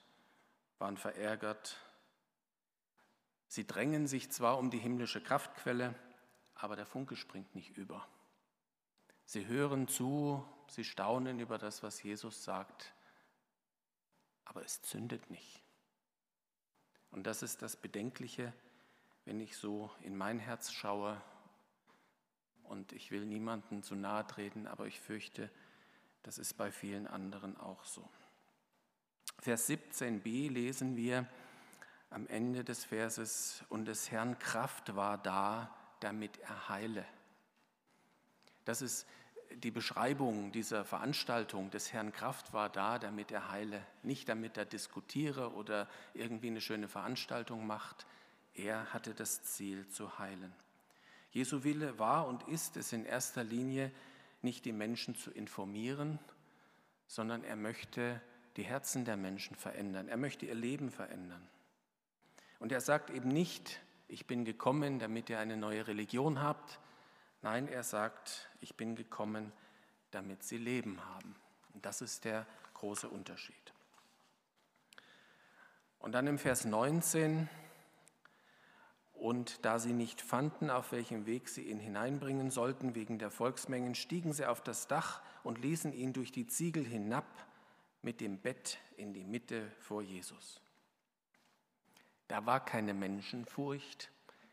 waren 0.78 0.97
verärgert. 0.97 1.76
Sie 3.47 3.67
drängen 3.67 4.07
sich 4.07 4.31
zwar 4.31 4.59
um 4.59 4.71
die 4.71 4.78
himmlische 4.78 5.23
Kraftquelle, 5.23 5.95
aber 6.55 6.76
der 6.76 6.87
Funke 6.87 7.17
springt 7.17 7.55
nicht 7.55 7.76
über. 7.76 8.07
Sie 9.25 9.47
hören 9.47 9.88
zu 9.88 10.45
sie 10.71 10.85
staunen 10.85 11.40
über 11.40 11.59
das, 11.59 11.83
was 11.83 12.02
Jesus 12.02 12.45
sagt, 12.45 12.93
aber 14.45 14.62
es 14.64 14.83
zündet 14.83 15.31
nicht. 15.31 15.62
Und 17.11 17.26
das 17.26 17.43
ist 17.43 17.62
das 17.62 17.76
Bedenkliche, 17.76 18.52
wenn 19.28 19.40
ich 19.40 19.58
so 19.58 19.90
in 20.00 20.16
mein 20.16 20.38
Herz 20.38 20.73
schaue. 20.73 21.20
Und 22.62 22.94
ich 22.94 23.11
will 23.11 23.26
niemanden 23.26 23.82
zu 23.82 23.94
nahe 23.94 24.26
treten, 24.26 24.66
aber 24.66 24.87
ich 24.87 24.99
fürchte, 25.00 25.50
das 26.23 26.38
ist 26.38 26.54
bei 26.54 26.73
vielen 26.73 27.06
anderen 27.06 27.54
auch 27.58 27.85
so. 27.85 28.08
Vers 29.38 29.68
17b 29.68 30.50
lesen 30.50 30.97
wir 30.97 31.26
am 32.08 32.26
Ende 32.26 32.64
des 32.64 32.87
Verses, 32.87 33.62
und 33.68 33.85
des 33.85 34.11
Herrn 34.11 34.38
Kraft 34.38 34.97
war 34.97 35.18
da, 35.18 35.76
damit 36.00 36.38
er 36.38 36.70
heile. 36.70 37.04
Das 38.64 38.80
ist 38.80 39.06
die 39.56 39.70
Beschreibung 39.70 40.52
dieser 40.52 40.87
Veranstaltung 40.87 41.70
des 41.70 41.92
Herrn 41.92 42.12
Kraft 42.12 42.54
war 42.54 42.70
da, 42.70 42.99
damit 42.99 43.30
er 43.30 43.50
heile, 43.50 43.85
nicht 44.02 44.26
damit 44.30 44.56
er 44.56 44.64
diskutiere 44.64 45.52
oder 45.52 45.87
irgendwie 46.14 46.47
eine 46.47 46.62
schöne 46.62 46.88
Veranstaltung 46.88 47.66
macht. 47.66 48.06
Er 48.59 48.93
hatte 48.93 49.15
das 49.15 49.43
Ziel 49.43 49.88
zu 49.88 50.19
heilen. 50.19 50.53
Jesu 51.31 51.62
Wille 51.65 51.99
war 51.99 52.27
und 52.27 52.49
ist 52.49 52.77
es 52.77 52.93
in 52.93 53.05
erster 53.05 53.45
Linie, 53.45 53.93
nicht 54.43 54.65
die 54.65 54.73
Menschen 54.73 55.15
zu 55.15 55.31
informieren, 55.31 56.19
sondern 57.07 57.45
er 57.45 57.57
möchte 57.57 58.21
die 58.57 58.65
Herzen 58.65 59.05
der 59.05 59.17
Menschen 59.17 59.57
verändern. 59.57 60.09
Er 60.09 60.17
möchte 60.17 60.47
ihr 60.47 60.55
Leben 60.55 60.91
verändern. 60.91 61.49
Und 62.59 62.73
er 62.73 62.81
sagt 62.81 63.11
eben 63.11 63.29
nicht, 63.29 63.81
ich 64.09 64.27
bin 64.27 64.45
gekommen, 64.45 64.99
damit 64.99 65.31
ihr 65.31 65.38
eine 65.38 65.57
neue 65.57 65.87
Religion 65.87 66.43
habt. 66.43 66.81
Nein, 67.43 67.69
er 67.69 67.85
sagt, 67.85 68.49
ich 68.61 68.75
bin 68.75 68.97
gekommen, 68.97 69.53
damit 70.11 70.43
sie 70.43 70.57
Leben 70.57 71.05
haben. 71.05 71.37
Und 71.75 71.87
das 71.87 72.00
ist 72.00 72.25
der 72.25 72.47
große 72.75 73.09
Unterschied. 73.09 73.55
Und 76.00 76.12
dann 76.12 76.27
im 76.27 76.38
Vers 76.38 76.65
19, 76.65 77.49
und 79.28 79.62
da 79.66 79.78
sie 79.78 79.92
nicht 79.92 80.23
fanden, 80.23 80.70
auf 80.70 80.90
welchem 80.90 81.26
Weg 81.26 81.50
sie 81.50 81.64
ihn 81.64 81.78
hineinbringen 81.78 82.50
sollten 82.50 82.94
wegen 82.94 83.18
der 83.18 83.30
Volksmengen, 83.30 83.94
stiegen 83.94 84.32
sie 84.32 84.47
auf 84.47 84.62
das 84.62 84.88
Dach 84.88 85.20
und 85.42 85.58
ließen 85.58 85.92
ihn 85.92 86.14
durch 86.14 86.32
die 86.32 86.47
Ziegel 86.47 86.82
hinab 86.82 87.26
mit 88.00 88.23
dem 88.23 88.38
Bett 88.38 88.78
in 88.97 89.12
die 89.12 89.25
Mitte 89.25 89.70
vor 89.80 90.00
Jesus. 90.00 90.62
Da 92.28 92.47
war 92.47 92.64
keine 92.64 92.94
Menschenfurcht, 92.94 94.11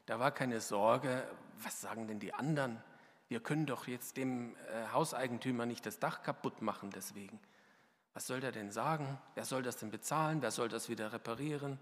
da 0.07 0.19
war 0.19 0.31
keine 0.31 0.59
Sorge, 0.59 1.25
was 1.63 1.79
sagen 1.79 2.09
denn 2.09 2.19
die 2.19 2.33
anderen? 2.33 2.83
Wir 3.29 3.39
können 3.39 3.67
doch 3.67 3.87
jetzt 3.87 4.17
dem 4.17 4.57
äh, 4.57 4.87
Hauseigentümer 4.91 5.65
nicht 5.65 5.85
das 5.85 5.99
Dach 5.99 6.21
kaputt 6.21 6.61
machen 6.61 6.89
deswegen. 6.89 7.39
Was 8.13 8.27
soll 8.27 8.41
der 8.41 8.51
denn 8.51 8.71
sagen? 8.71 9.19
Wer 9.35 9.45
soll 9.45 9.63
das 9.63 9.77
denn 9.77 9.89
bezahlen? 9.89 10.41
Wer 10.41 10.51
soll 10.51 10.67
das 10.67 10.89
wieder 10.89 11.13
reparieren? 11.13 11.79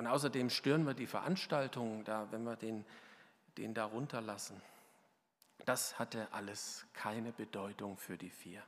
Und 0.00 0.06
außerdem 0.06 0.48
stören 0.48 0.86
wir 0.86 0.94
die 0.94 1.06
Veranstaltung, 1.06 2.04
da, 2.04 2.26
wenn 2.32 2.42
wir 2.44 2.56
den, 2.56 2.86
den 3.58 3.74
da 3.74 3.84
runterlassen. 3.84 4.58
Das 5.66 5.98
hatte 5.98 6.32
alles 6.32 6.86
keine 6.94 7.32
Bedeutung 7.32 7.98
für 7.98 8.16
die 8.16 8.30
vier. 8.30 8.62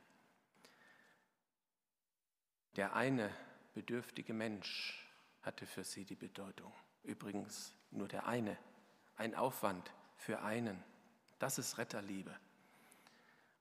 Der 2.75 2.95
eine 2.95 3.31
bedürftige 3.73 4.31
Mensch 4.31 5.09
hatte 5.41 5.65
für 5.65 5.83
sie 5.83 6.05
die 6.05 6.13
Bedeutung. 6.13 6.71
Übrigens 7.01 7.73
nur 7.89 8.07
der 8.07 8.27
eine. 8.27 8.55
Ein 9.17 9.33
Aufwand 9.33 9.91
für 10.17 10.43
einen. 10.43 10.83
Das 11.39 11.57
ist 11.57 11.79
Retterliebe. 11.79 12.37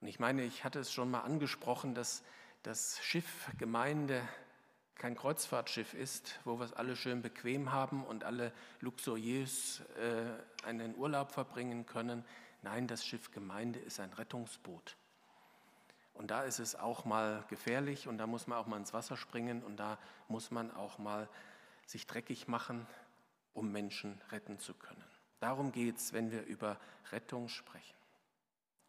Und 0.03 0.09
ich 0.09 0.21
meine, 0.21 0.43
ich 0.43 0.63
hatte 0.63 0.79
es 0.79 0.93
schon 0.93 1.11
mal 1.11 1.23
angesprochen, 1.23 1.95
dass 1.95 2.23
das 2.65 3.03
Schiff 3.03 3.49
Gemeinde 3.57 4.21
kein 4.97 5.17
Kreuzfahrtschiff 5.17 5.95
ist, 5.95 6.39
wo 6.45 6.59
wir 6.59 6.65
es 6.65 6.73
alle 6.73 6.97
schön 6.97 7.23
bequem 7.23 7.73
haben 7.73 8.05
und 8.05 8.25
alle 8.25 8.53
luxuriös 8.81 9.81
äh, 9.99 10.67
einen 10.67 10.95
Urlaub 10.97 11.33
verbringen 11.33 11.87
können. 11.87 12.25
Nein, 12.63 12.87
das 12.87 13.05
Schiff 13.05 13.31
Gemeinde 13.31 13.81
ist 13.81 13.99
ein 13.99 14.13
Rettungsboot. 14.13 14.97
Und 16.15 16.31
da 16.31 16.43
ist 16.45 16.59
es 16.59 16.77
auch 16.77 17.05
mal 17.05 17.45
gefährlich 17.49 18.07
und 18.07 18.19
da 18.19 18.27
muss 18.27 18.47
man 18.47 18.59
auch 18.59 18.67
mal 18.67 18.77
ins 18.77 18.93
Wasser 18.93 19.17
springen 19.17 19.63
und 19.63 19.77
da 19.79 19.99
muss 20.29 20.51
man 20.51 20.71
auch 20.71 20.99
mal 20.99 21.29
sich 21.87 22.07
dreckig 22.07 22.49
machen, 22.49 22.87
um 23.55 23.73
Menschen 23.73 24.21
retten 24.31 24.59
zu 24.59 24.75
können. 24.75 25.05
Darum 25.41 25.73
geht 25.73 25.97
es, 25.97 26.13
wenn 26.13 26.31
wir 26.31 26.45
über 26.45 26.79
Rettung 27.11 27.49
sprechen. 27.49 27.97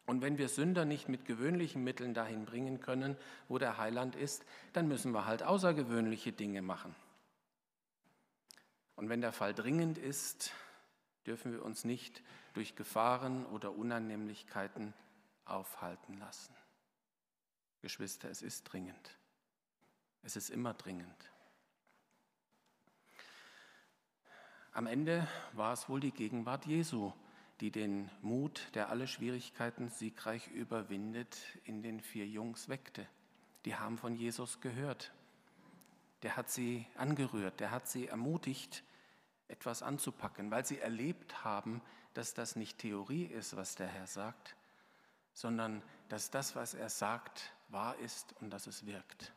Und 0.06 0.20
wenn 0.20 0.36
wir 0.36 0.48
Sünder 0.48 0.84
nicht 0.84 1.08
mit 1.08 1.24
gewöhnlichen 1.24 1.82
Mitteln 1.82 2.12
dahin 2.12 2.44
bringen 2.44 2.80
können, 2.80 3.16
wo 3.48 3.58
der 3.58 3.78
Heiland 3.78 4.16
ist, 4.16 4.44
dann 4.74 4.86
müssen 4.86 5.12
wir 5.12 5.24
halt 5.24 5.42
außergewöhnliche 5.42 6.32
Dinge 6.32 6.60
machen. 6.60 6.94
Und 8.96 9.08
wenn 9.08 9.22
der 9.22 9.32
Fall 9.32 9.54
dringend 9.54 9.98
ist, 9.98 10.52
dürfen 11.26 11.52
wir 11.52 11.64
uns 11.64 11.84
nicht 11.84 12.22
durch 12.52 12.76
Gefahren 12.76 13.46
oder 13.46 13.72
Unannehmlichkeiten 13.72 14.92
aufhalten 15.46 16.18
lassen. 16.18 16.54
Geschwister, 17.80 18.30
es 18.30 18.42
ist 18.42 18.64
dringend. 18.64 19.18
Es 20.22 20.36
ist 20.36 20.50
immer 20.50 20.74
dringend. 20.74 21.30
Am 24.72 24.86
Ende 24.86 25.26
war 25.52 25.72
es 25.72 25.88
wohl 25.88 26.00
die 26.00 26.10
Gegenwart 26.10 26.66
Jesu, 26.66 27.12
die 27.60 27.70
den 27.70 28.10
Mut, 28.20 28.68
der 28.74 28.88
alle 28.88 29.06
Schwierigkeiten 29.06 29.88
siegreich 29.88 30.48
überwindet, 30.48 31.38
in 31.64 31.82
den 31.82 32.00
vier 32.00 32.26
Jungs 32.26 32.68
weckte. 32.68 33.06
Die 33.64 33.76
haben 33.76 33.98
von 33.98 34.16
Jesus 34.16 34.60
gehört. 34.60 35.12
Der 36.22 36.36
hat 36.36 36.50
sie 36.50 36.86
angerührt, 36.96 37.60
der 37.60 37.70
hat 37.70 37.86
sie 37.86 38.08
ermutigt, 38.08 38.82
etwas 39.48 39.82
anzupacken, 39.82 40.50
weil 40.50 40.64
sie 40.64 40.78
erlebt 40.78 41.44
haben, 41.44 41.82
dass 42.14 42.34
das 42.34 42.56
nicht 42.56 42.78
Theorie 42.78 43.24
ist, 43.24 43.56
was 43.56 43.74
der 43.74 43.88
Herr 43.88 44.06
sagt, 44.06 44.56
sondern 45.32 45.82
dass 46.08 46.30
das, 46.30 46.56
was 46.56 46.74
er 46.74 46.88
sagt, 46.88 47.52
wahr 47.68 47.96
ist 47.98 48.34
und 48.40 48.50
dass 48.50 48.66
es 48.66 48.86
wirkt. 48.86 49.32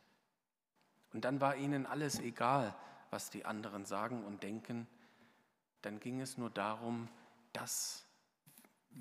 Und 1.12 1.24
dann 1.24 1.40
war 1.40 1.56
ihnen 1.56 1.86
alles 1.86 2.20
egal, 2.20 2.74
was 3.10 3.30
die 3.30 3.44
anderen 3.44 3.84
sagen 3.84 4.24
und 4.24 4.42
denken. 4.42 4.86
Dann 5.82 6.00
ging 6.00 6.20
es 6.20 6.38
nur 6.38 6.50
darum, 6.50 7.08
das 7.52 8.07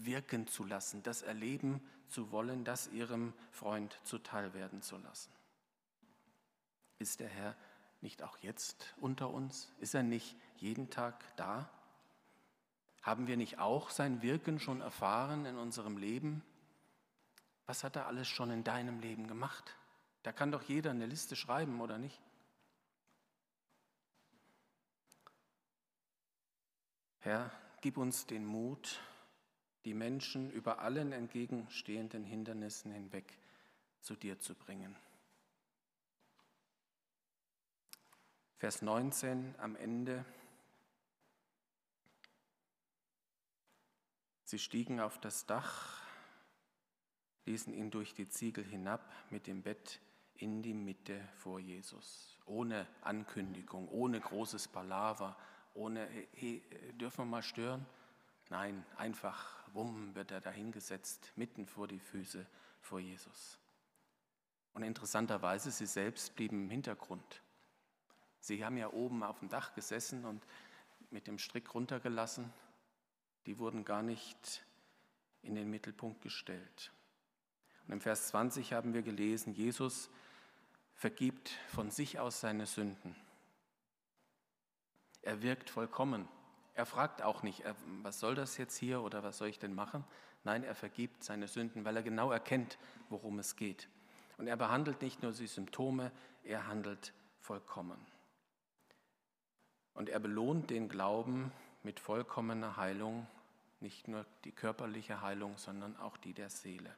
wirken 0.05 0.47
zu 0.47 0.63
lassen, 0.63 1.03
das 1.03 1.21
erleben 1.21 1.81
zu 2.07 2.31
wollen, 2.31 2.63
das 2.63 2.87
ihrem 2.87 3.33
Freund 3.51 3.99
zuteil 4.03 4.53
werden 4.53 4.81
zu 4.81 4.97
lassen. 4.97 5.31
Ist 6.99 7.19
der 7.19 7.29
Herr 7.29 7.55
nicht 8.01 8.23
auch 8.23 8.37
jetzt 8.39 8.95
unter 9.01 9.29
uns? 9.29 9.71
Ist 9.79 9.95
er 9.95 10.03
nicht 10.03 10.35
jeden 10.57 10.89
Tag 10.89 11.23
da? 11.35 11.69
Haben 13.01 13.27
wir 13.27 13.37
nicht 13.37 13.59
auch 13.59 13.89
sein 13.89 14.21
Wirken 14.21 14.59
schon 14.59 14.81
erfahren 14.81 15.45
in 15.45 15.57
unserem 15.57 15.97
Leben? 15.97 16.43
Was 17.65 17.83
hat 17.83 17.95
er 17.95 18.07
alles 18.07 18.27
schon 18.27 18.51
in 18.51 18.63
deinem 18.63 18.99
Leben 18.99 19.27
gemacht? 19.27 19.75
Da 20.23 20.31
kann 20.31 20.51
doch 20.51 20.63
jeder 20.63 20.91
eine 20.91 21.05
Liste 21.05 21.35
schreiben, 21.35 21.79
oder 21.81 21.97
nicht? 21.97 22.19
Herr, 27.19 27.51
gib 27.81 27.97
uns 27.97 28.25
den 28.25 28.45
Mut, 28.45 29.01
die 29.87 29.93
Menschen 29.93 30.51
über 30.51 30.79
allen 30.79 31.13
entgegenstehenden 31.13 32.25
Hindernissen 32.25 32.91
hinweg 32.91 33.37
zu 34.01 34.17
dir 34.17 34.37
zu 34.37 34.53
bringen. 34.53 34.93
Vers 38.57 38.81
19 38.81 39.55
am 39.59 39.77
Ende. 39.77 40.25
Sie 44.43 44.59
stiegen 44.59 44.99
auf 44.99 45.21
das 45.21 45.45
Dach, 45.45 46.01
ließen 47.45 47.73
ihn 47.73 47.89
durch 47.89 48.13
die 48.13 48.27
Ziegel 48.27 48.65
hinab 48.65 49.09
mit 49.29 49.47
dem 49.47 49.61
Bett 49.61 50.01
in 50.35 50.61
die 50.63 50.73
Mitte 50.73 51.25
vor 51.37 51.61
Jesus. 51.61 52.37
Ohne 52.45 52.87
Ankündigung, 52.99 53.87
ohne 53.87 54.19
großes 54.19 54.67
Palaver, 54.67 55.37
ohne, 55.73 56.09
hey, 56.33 56.61
dürfen 56.99 57.19
wir 57.19 57.25
mal 57.25 57.43
stören? 57.43 57.85
Nein, 58.49 58.85
einfach 58.97 59.66
wumm 59.77 60.13
wird 60.15 60.31
er 60.31 60.41
dahingesetzt, 60.41 61.31
mitten 61.37 61.65
vor 61.65 61.87
die 61.87 61.99
Füße 61.99 62.45
vor 62.81 62.99
Jesus. 62.99 63.57
Und 64.73 64.83
interessanterweise, 64.83 65.71
sie 65.71 65.85
selbst 65.85 66.35
blieben 66.35 66.63
im 66.63 66.69
Hintergrund. 66.69 67.41
Sie 68.41 68.65
haben 68.65 68.77
ja 68.77 68.91
oben 68.91 69.23
auf 69.23 69.39
dem 69.39 69.49
Dach 69.49 69.73
gesessen 69.73 70.25
und 70.25 70.43
mit 71.09 71.27
dem 71.27 71.39
Strick 71.39 71.73
runtergelassen. 71.73 72.51
Die 73.45 73.57
wurden 73.59 73.85
gar 73.85 74.01
nicht 74.01 74.65
in 75.41 75.55
den 75.55 75.69
Mittelpunkt 75.69 76.21
gestellt. 76.21 76.91
Und 77.85 77.93
im 77.93 78.01
Vers 78.01 78.27
20 78.27 78.73
haben 78.73 78.93
wir 78.93 79.01
gelesen, 79.01 79.53
Jesus 79.53 80.09
vergibt 80.95 81.51
von 81.69 81.91
sich 81.91 82.19
aus 82.19 82.41
seine 82.41 82.65
Sünden. 82.65 83.15
Er 85.21 85.41
wirkt 85.41 85.69
vollkommen. 85.69 86.27
Er 86.77 86.85
fragt 86.85 87.23
auch 87.23 87.41
nicht, 87.41 87.63
was 88.03 88.19
soll 88.19 88.35
das 88.35 88.55
jetzt 88.57 88.77
hier 88.77 89.01
oder 89.01 89.23
was 89.23 89.39
soll 89.39 89.47
ich 89.47 89.57
denn 89.57 89.73
machen? 89.73 90.03
Nein, 90.43 90.63
er 90.63 90.75
vergibt 90.75 91.23
seine 91.23 91.47
Sünden, 91.47 91.85
weil 91.85 91.95
er 91.95 92.03
genau 92.03 92.31
erkennt, 92.31 92.77
worum 93.09 93.39
es 93.39 93.55
geht. 93.55 93.89
Und 94.37 94.45
er 94.45 94.57
behandelt 94.57 95.01
nicht 95.01 95.23
nur 95.23 95.31
die 95.31 95.47
Symptome, 95.47 96.11
er 96.43 96.67
handelt 96.67 97.13
vollkommen. 97.39 97.97
Und 99.95 100.07
er 100.07 100.19
belohnt 100.19 100.69
den 100.69 100.87
Glauben 100.87 101.51
mit 101.81 101.99
vollkommener 101.99 102.77
Heilung, 102.77 103.25
nicht 103.79 104.07
nur 104.07 104.27
die 104.43 104.51
körperliche 104.51 105.23
Heilung, 105.23 105.57
sondern 105.57 105.97
auch 105.97 106.15
die 106.15 106.35
der 106.35 106.51
Seele. 106.51 106.95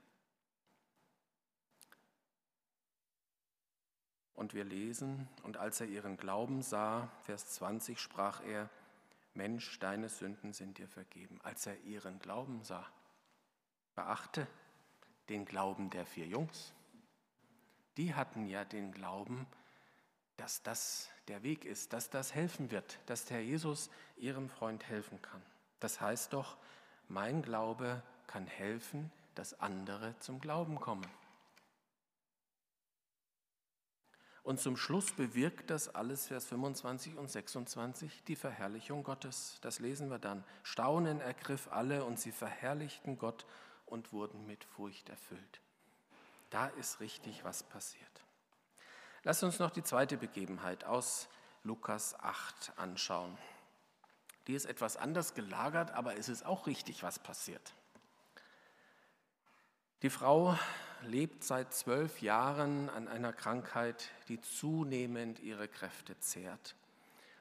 Und 4.34 4.54
wir 4.54 4.66
lesen, 4.66 5.30
und 5.44 5.56
als 5.56 5.80
er 5.80 5.88
ihren 5.88 6.18
Glauben 6.18 6.64
sah, 6.64 7.10
Vers 7.22 7.52
20, 7.52 7.98
sprach 7.98 8.44
er, 8.44 8.70
Mensch, 9.34 9.80
deine 9.80 10.10
Sünden 10.10 10.54
sind 10.54 10.78
dir 10.78 10.88
vergeben, 10.88 11.40
als 11.44 11.66
er 11.66 11.80
ihren 11.82 12.20
Glauben 12.20 12.64
sah. 12.64 12.86
Beachte 13.96 14.48
den 15.30 15.46
Glauben 15.46 15.90
der 15.90 16.06
vier 16.06 16.28
Jungs. 16.28 16.74
Die 17.98 18.16
hatten 18.16 18.46
ja 18.46 18.66
den 18.66 18.92
Glauben, 18.92 19.46
dass 20.38 20.64
das 20.64 21.10
der 21.28 21.44
Weg 21.44 21.66
ist, 21.66 21.94
dass 21.94 22.10
das 22.10 22.34
helfen 22.34 22.72
wird, 22.72 23.00
dass 23.06 23.26
der 23.26 23.44
Jesus 23.44 23.90
ihrem 24.18 24.50
Freund 24.50 24.88
helfen 24.88 25.22
kann. 25.22 25.42
Das 25.80 26.02
heißt 26.02 26.34
doch, 26.34 26.58
mein 27.08 27.42
Glaube 27.42 28.02
kann 28.28 28.48
helfen, 28.48 29.12
dass 29.36 29.60
andere 29.60 30.18
zum 30.20 30.40
Glauben 30.40 30.80
kommen. 30.80 31.06
Und 34.50 34.60
zum 34.60 34.77
Schluss 34.77 35.12
bewirkt 35.12 35.70
das 35.70 35.94
alles, 35.94 36.25
Vers 36.25 36.48
25 36.48 37.18
und 37.18 37.29
26, 37.29 38.24
die 38.24 38.36
Verherrlichung 38.36 39.03
Gottes. 39.03 39.60
Das 39.62 39.77
lesen 39.77 40.10
wir 40.10 40.18
dann. 40.18 40.44
Staunen 40.63 41.22
ergriff 41.22 41.68
alle 41.72 42.03
und 42.03 42.20
sie 42.20 42.32
verherrlichten 42.32 43.20
Gott 43.20 43.46
und 43.86 44.12
wurden 44.12 44.48
mit 44.48 44.63
Furcht 44.63 45.08
erfüllt. 45.10 45.62
Da 46.50 46.65
ist 46.65 47.00
richtig 47.00 47.44
was 47.44 47.62
passiert. 47.62 48.24
Lass 49.22 49.44
uns 49.44 49.60
noch 49.60 49.70
die 49.70 49.84
zweite 49.84 50.18
Begebenheit 50.18 50.84
aus 50.84 51.29
Lukas 51.63 52.20
8 52.20 52.74
anschauen. 52.75 53.38
Die 54.48 54.56
ist 54.56 54.65
etwas 54.65 54.98
anders 54.98 55.36
gelagert, 55.36 55.91
aber 55.91 56.18
es 56.18 56.27
ist 56.27 56.44
auch 56.44 56.65
richtig 56.65 57.03
was 57.03 57.20
passiert. 57.20 57.75
Die 60.01 60.10
Frau 60.10 60.58
lebt 61.03 61.44
seit 61.44 61.74
zwölf 61.74 62.22
Jahren 62.22 62.89
an 62.89 63.08
einer 63.08 63.34
Krankheit, 63.34 64.10
die 64.27 64.41
zunehmend 64.41 65.39
ihre 65.39 65.68
Kräfte 65.68 66.18
zehrt. 66.20 66.75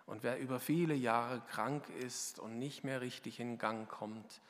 Und 0.06 0.22
wer 0.22 0.38
über 0.38 0.58
viele 0.58 0.94
Jahre 0.94 1.42
krank 1.50 1.88
ist 2.00 2.38
und 2.38 2.58
nicht 2.58 2.84
mehr 2.84 3.00
richtig 3.00 3.40
in 3.40 3.58
Gang 3.58 3.88
kommt, 3.88 4.40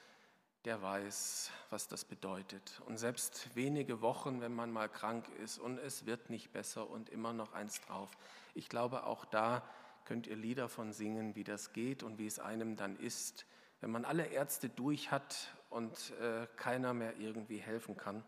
der 0.64 0.82
weiß, 0.82 1.50
was 1.70 1.88
das 1.88 2.04
bedeutet. 2.04 2.80
Und 2.86 2.98
selbst 2.98 3.54
wenige 3.54 4.00
Wochen, 4.00 4.40
wenn 4.40 4.54
man 4.54 4.70
mal 4.70 4.88
krank 4.88 5.28
ist 5.42 5.58
und 5.58 5.78
es 5.78 6.06
wird 6.06 6.30
nicht 6.30 6.52
besser 6.52 6.88
und 6.88 7.08
immer 7.08 7.32
noch 7.32 7.52
eins 7.52 7.80
drauf. 7.80 8.10
Ich 8.54 8.68
glaube, 8.68 9.04
auch 9.04 9.24
da 9.24 9.62
könnt 10.04 10.26
ihr 10.26 10.36
Lieder 10.36 10.68
von 10.68 10.92
singen, 10.92 11.34
wie 11.34 11.44
das 11.44 11.72
geht 11.72 12.02
und 12.02 12.18
wie 12.18 12.26
es 12.26 12.38
einem 12.38 12.76
dann 12.76 12.96
ist, 12.96 13.46
wenn 13.80 13.90
man 13.90 14.04
alle 14.04 14.26
Ärzte 14.26 14.68
durch 14.68 15.10
hat 15.10 15.54
und 15.70 16.12
äh, 16.20 16.46
keiner 16.56 16.94
mehr 16.94 17.16
irgendwie 17.18 17.58
helfen 17.58 17.96
kann 17.96 18.22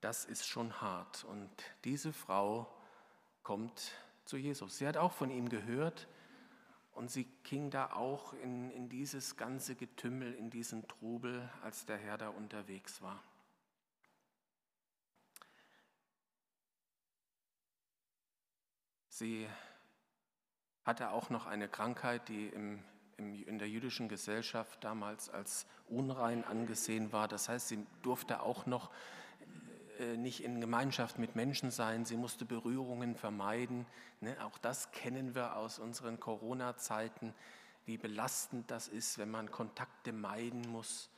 das 0.00 0.24
ist 0.24 0.46
schon 0.46 0.80
hart. 0.80 1.24
Und 1.24 1.50
diese 1.84 2.12
Frau 2.12 2.72
kommt 3.42 3.92
zu 4.24 4.36
Jesus. 4.36 4.78
Sie 4.78 4.86
hat 4.86 4.96
auch 4.96 5.12
von 5.12 5.30
ihm 5.30 5.48
gehört 5.48 6.08
und 6.92 7.10
sie 7.10 7.24
ging 7.44 7.70
da 7.70 7.92
auch 7.92 8.32
in, 8.34 8.70
in 8.70 8.88
dieses 8.88 9.36
ganze 9.36 9.74
Getümmel, 9.74 10.34
in 10.34 10.50
diesen 10.50 10.86
Trubel, 10.88 11.48
als 11.62 11.86
der 11.86 11.96
Herr 11.96 12.18
da 12.18 12.28
unterwegs 12.28 13.00
war. 13.02 13.22
Sie 19.08 19.48
hatte 20.84 21.10
auch 21.10 21.28
noch 21.28 21.46
eine 21.46 21.68
Krankheit, 21.68 22.28
die 22.28 22.48
im, 22.48 22.82
im, 23.16 23.34
in 23.46 23.58
der 23.58 23.68
jüdischen 23.68 24.08
Gesellschaft 24.08 24.82
damals 24.84 25.28
als 25.28 25.66
unrein 25.88 26.44
angesehen 26.44 27.12
war. 27.12 27.26
Das 27.26 27.48
heißt, 27.48 27.68
sie 27.68 27.84
durfte 28.02 28.42
auch 28.42 28.66
noch 28.66 28.90
nicht 30.16 30.44
in 30.44 30.60
Gemeinschaft 30.60 31.18
mit 31.18 31.36
Menschen 31.36 31.70
sein, 31.70 32.04
sie 32.04 32.16
musste 32.16 32.44
Berührungen 32.44 33.16
vermeiden. 33.16 33.86
Ne? 34.20 34.36
Auch 34.44 34.58
das 34.58 34.90
kennen 34.92 35.34
wir 35.34 35.56
aus 35.56 35.78
unseren 35.78 36.20
Corona-Zeiten, 36.20 37.34
wie 37.86 37.96
belastend 37.96 38.70
das 38.70 38.88
ist, 38.88 39.18
wenn 39.18 39.30
man 39.30 39.50
Kontakte 39.50 40.12
meiden 40.12 40.62
muss. 40.70 41.10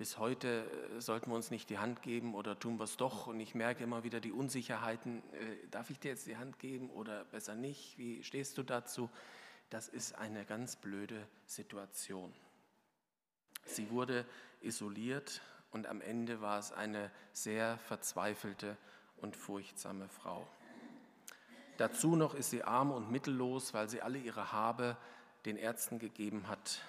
Bis 0.00 0.16
heute 0.16 0.64
äh, 0.96 1.00
sollten 1.02 1.30
wir 1.30 1.36
uns 1.36 1.50
nicht 1.50 1.68
die 1.68 1.76
Hand 1.76 2.00
geben 2.00 2.34
oder 2.34 2.58
tun 2.58 2.78
wir 2.78 2.84
es 2.84 2.96
doch. 2.96 3.26
Und 3.26 3.38
ich 3.38 3.54
merke 3.54 3.84
immer 3.84 4.02
wieder 4.02 4.18
die 4.18 4.32
Unsicherheiten. 4.32 5.22
Äh, 5.34 5.68
darf 5.70 5.90
ich 5.90 5.98
dir 5.98 6.08
jetzt 6.08 6.26
die 6.26 6.38
Hand 6.38 6.58
geben 6.58 6.88
oder 6.88 7.26
besser 7.26 7.54
nicht? 7.54 7.98
Wie 7.98 8.24
stehst 8.24 8.56
du 8.56 8.62
dazu? 8.62 9.10
Das 9.68 9.88
ist 9.88 10.14
eine 10.14 10.46
ganz 10.46 10.76
blöde 10.76 11.28
Situation. 11.44 12.32
Sie 13.66 13.90
wurde 13.90 14.24
isoliert 14.62 15.42
und 15.70 15.86
am 15.86 16.00
Ende 16.00 16.40
war 16.40 16.58
es 16.58 16.72
eine 16.72 17.10
sehr 17.32 17.78
verzweifelte 17.78 18.76
und 19.16 19.36
furchtsame 19.36 20.08
Frau. 20.08 20.46
Dazu 21.76 22.16
noch 22.16 22.34
ist 22.34 22.50
sie 22.50 22.62
arm 22.62 22.90
und 22.90 23.10
mittellos, 23.10 23.72
weil 23.72 23.88
sie 23.88 24.02
alle 24.02 24.18
ihre 24.18 24.52
Habe 24.52 24.96
den 25.46 25.56
Ärzten 25.56 25.98
gegeben 25.98 26.48
hat, 26.48 26.82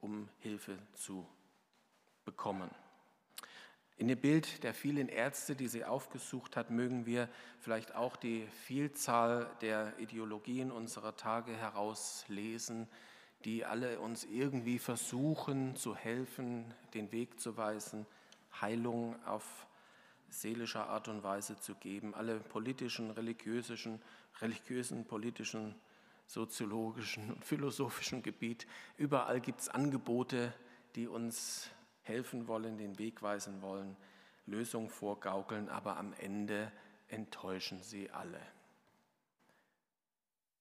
um 0.00 0.28
Hilfe 0.38 0.78
zu 0.94 1.26
bekommen. 2.24 2.70
In 3.96 4.08
dem 4.08 4.20
Bild 4.20 4.64
der 4.64 4.74
vielen 4.74 5.08
Ärzte, 5.08 5.54
die 5.54 5.68
sie 5.68 5.84
aufgesucht 5.84 6.56
hat, 6.56 6.70
mögen 6.70 7.06
wir 7.06 7.28
vielleicht 7.60 7.94
auch 7.94 8.16
die 8.16 8.46
Vielzahl 8.64 9.50
der 9.60 9.96
Ideologien 9.98 10.72
unserer 10.72 11.16
Tage 11.16 11.52
herauslesen, 11.52 12.88
die 13.44 13.64
alle 13.64 13.98
uns 14.00 14.24
irgendwie 14.24 14.78
versuchen 14.78 15.76
zu 15.76 15.94
helfen, 15.94 16.72
den 16.94 17.10
Weg 17.12 17.40
zu 17.40 17.56
weisen, 17.56 18.06
Heilung 18.60 19.16
auf 19.26 19.66
seelischer 20.28 20.88
Art 20.88 21.08
und 21.08 21.22
Weise 21.22 21.58
zu 21.58 21.74
geben. 21.74 22.14
Alle 22.14 22.38
politischen, 22.38 23.10
religiösen, 23.10 24.00
religiösen, 24.40 25.04
politischen, 25.04 25.74
soziologischen 26.26 27.32
und 27.32 27.44
philosophischen 27.44 28.22
Gebiet. 28.22 28.66
Überall 28.96 29.40
gibt 29.40 29.60
es 29.60 29.68
Angebote, 29.68 30.52
die 30.94 31.06
uns 31.06 31.70
helfen 32.02 32.46
wollen, 32.48 32.78
den 32.78 32.98
Weg 32.98 33.22
weisen 33.22 33.62
wollen, 33.62 33.96
Lösungen 34.46 34.88
vorgaukeln, 34.88 35.68
aber 35.68 35.96
am 35.96 36.12
Ende 36.14 36.72
enttäuschen 37.08 37.82
sie 37.82 38.10
alle 38.10 38.40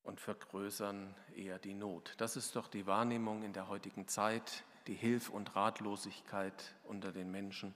und 0.04 0.20
vergrößern 0.20 1.16
eher 1.36 1.60
die 1.60 1.74
Not. 1.74 2.16
Das 2.18 2.36
ist 2.36 2.56
doch 2.56 2.68
die 2.68 2.88
Wahrnehmung 2.88 3.44
in 3.44 3.54
der 3.54 3.68
heutigen 3.68 4.08
Zeit, 4.08 4.64
die 4.88 4.96
Hilf- 4.96 5.30
und 5.30 5.56
Ratlosigkeit 5.56 6.76
unter 6.84 7.12
den 7.12 7.30
Menschen, 7.32 7.76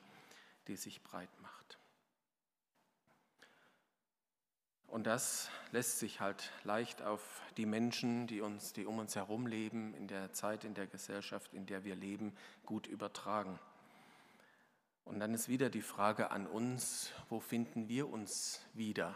die 0.68 0.76
sich 0.76 1.04
breit 1.04 1.30
macht. 1.42 1.78
Und 4.88 5.08
das 5.08 5.50
lässt 5.72 6.00
sich 6.00 6.22
halt 6.22 6.52
leicht 6.64 7.02
auf 7.02 7.42
die 7.58 7.66
Menschen, 7.66 8.28
die, 8.28 8.42
uns, 8.42 8.72
die 8.74 8.86
um 8.86 9.00
uns 9.00 9.16
herum 9.16 9.46
leben, 9.46 9.94
in 9.94 10.08
der 10.08 10.32
Zeit, 10.32 10.64
in 10.64 10.74
der 10.74 10.88
Gesellschaft, 10.88 11.54
in 11.54 11.66
der 11.66 11.84
wir 11.84 11.96
leben, 11.96 12.34
gut 12.66 12.88
übertragen. 12.88 13.60
Und 15.04 15.20
dann 15.20 15.34
ist 15.34 15.50
wieder 15.50 15.70
die 15.70 15.82
Frage 15.82 16.32
an 16.32 16.48
uns, 16.48 17.12
wo 17.30 17.40
finden 17.40 17.90
wir 17.90 18.10
uns 18.10 18.66
wieder? 18.74 19.16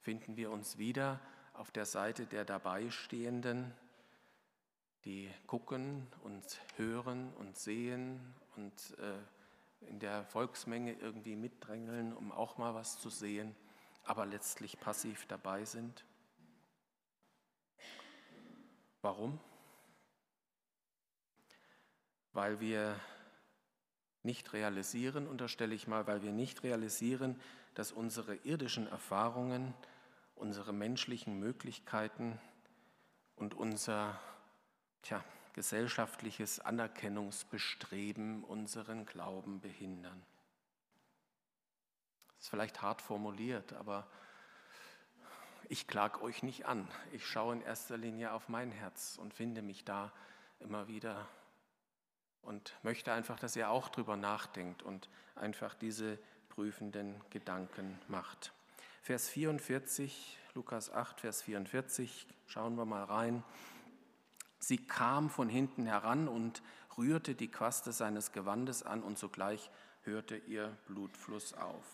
Finden 0.00 0.36
wir 0.36 0.50
uns 0.50 0.78
wieder 0.78 1.20
auf 1.58 1.70
der 1.70 1.86
Seite 1.86 2.26
der 2.26 2.44
Dabeistehenden, 2.44 3.72
die 5.04 5.30
gucken 5.46 6.06
und 6.22 6.44
hören 6.76 7.32
und 7.34 7.56
sehen 7.56 8.34
und 8.56 8.98
äh, 8.98 9.88
in 9.88 10.00
der 10.00 10.24
Volksmenge 10.24 10.94
irgendwie 10.94 11.36
mitdrängeln, 11.36 12.12
um 12.12 12.32
auch 12.32 12.58
mal 12.58 12.74
was 12.74 12.98
zu 12.98 13.10
sehen, 13.10 13.54
aber 14.04 14.26
letztlich 14.26 14.78
passiv 14.80 15.26
dabei 15.26 15.64
sind. 15.64 16.04
Warum? 19.02 19.38
Weil 22.32 22.60
wir 22.60 22.98
nicht 24.22 24.52
realisieren, 24.52 25.28
unterstelle 25.28 25.74
ich 25.74 25.86
mal, 25.86 26.06
weil 26.06 26.22
wir 26.22 26.32
nicht 26.32 26.64
realisieren, 26.64 27.40
dass 27.74 27.92
unsere 27.92 28.34
irdischen 28.36 28.88
Erfahrungen 28.88 29.72
unsere 30.36 30.72
menschlichen 30.72 31.38
Möglichkeiten 31.38 32.38
und 33.34 33.54
unser 33.54 34.18
tja, 35.02 35.24
gesellschaftliches 35.54 36.60
Anerkennungsbestreben 36.60 38.44
unseren 38.44 39.06
Glauben 39.06 39.60
behindern. 39.60 40.22
Das 42.28 42.44
ist 42.44 42.50
vielleicht 42.50 42.82
hart 42.82 43.00
formuliert, 43.02 43.72
aber 43.72 44.06
ich 45.68 45.88
klag 45.88 46.20
euch 46.22 46.42
nicht 46.42 46.66
an. 46.66 46.86
Ich 47.10 47.26
schaue 47.26 47.54
in 47.54 47.62
erster 47.62 47.96
Linie 47.96 48.32
auf 48.32 48.48
mein 48.48 48.70
Herz 48.70 49.18
und 49.20 49.34
finde 49.34 49.62
mich 49.62 49.84
da 49.84 50.12
immer 50.60 50.86
wieder 50.86 51.26
und 52.42 52.76
möchte 52.82 53.12
einfach, 53.12 53.38
dass 53.40 53.56
ihr 53.56 53.70
auch 53.70 53.88
drüber 53.88 54.16
nachdenkt 54.16 54.82
und 54.82 55.08
einfach 55.34 55.74
diese 55.74 56.18
prüfenden 56.48 57.20
Gedanken 57.30 57.98
macht. 58.08 58.52
Vers 59.06 59.28
44, 59.28 60.36
Lukas 60.54 60.90
8, 60.90 61.20
Vers 61.20 61.42
44, 61.42 62.26
schauen 62.48 62.74
wir 62.74 62.86
mal 62.86 63.04
rein. 63.04 63.44
Sie 64.58 64.78
kam 64.78 65.30
von 65.30 65.48
hinten 65.48 65.86
heran 65.86 66.26
und 66.26 66.60
rührte 66.98 67.36
die 67.36 67.46
Quaste 67.46 67.92
seines 67.92 68.32
Gewandes 68.32 68.82
an 68.82 69.04
und 69.04 69.16
sogleich 69.16 69.70
hörte 70.02 70.36
ihr 70.36 70.76
Blutfluss 70.88 71.54
auf. 71.54 71.84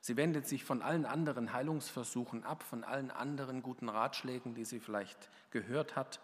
Sie 0.00 0.16
wendet 0.16 0.48
sich 0.48 0.64
von 0.64 0.82
allen 0.82 1.06
anderen 1.06 1.52
Heilungsversuchen 1.52 2.42
ab, 2.42 2.64
von 2.64 2.82
allen 2.82 3.12
anderen 3.12 3.62
guten 3.62 3.88
Ratschlägen, 3.88 4.56
die 4.56 4.64
sie 4.64 4.80
vielleicht 4.80 5.30
gehört 5.52 5.94
hat. 5.94 6.18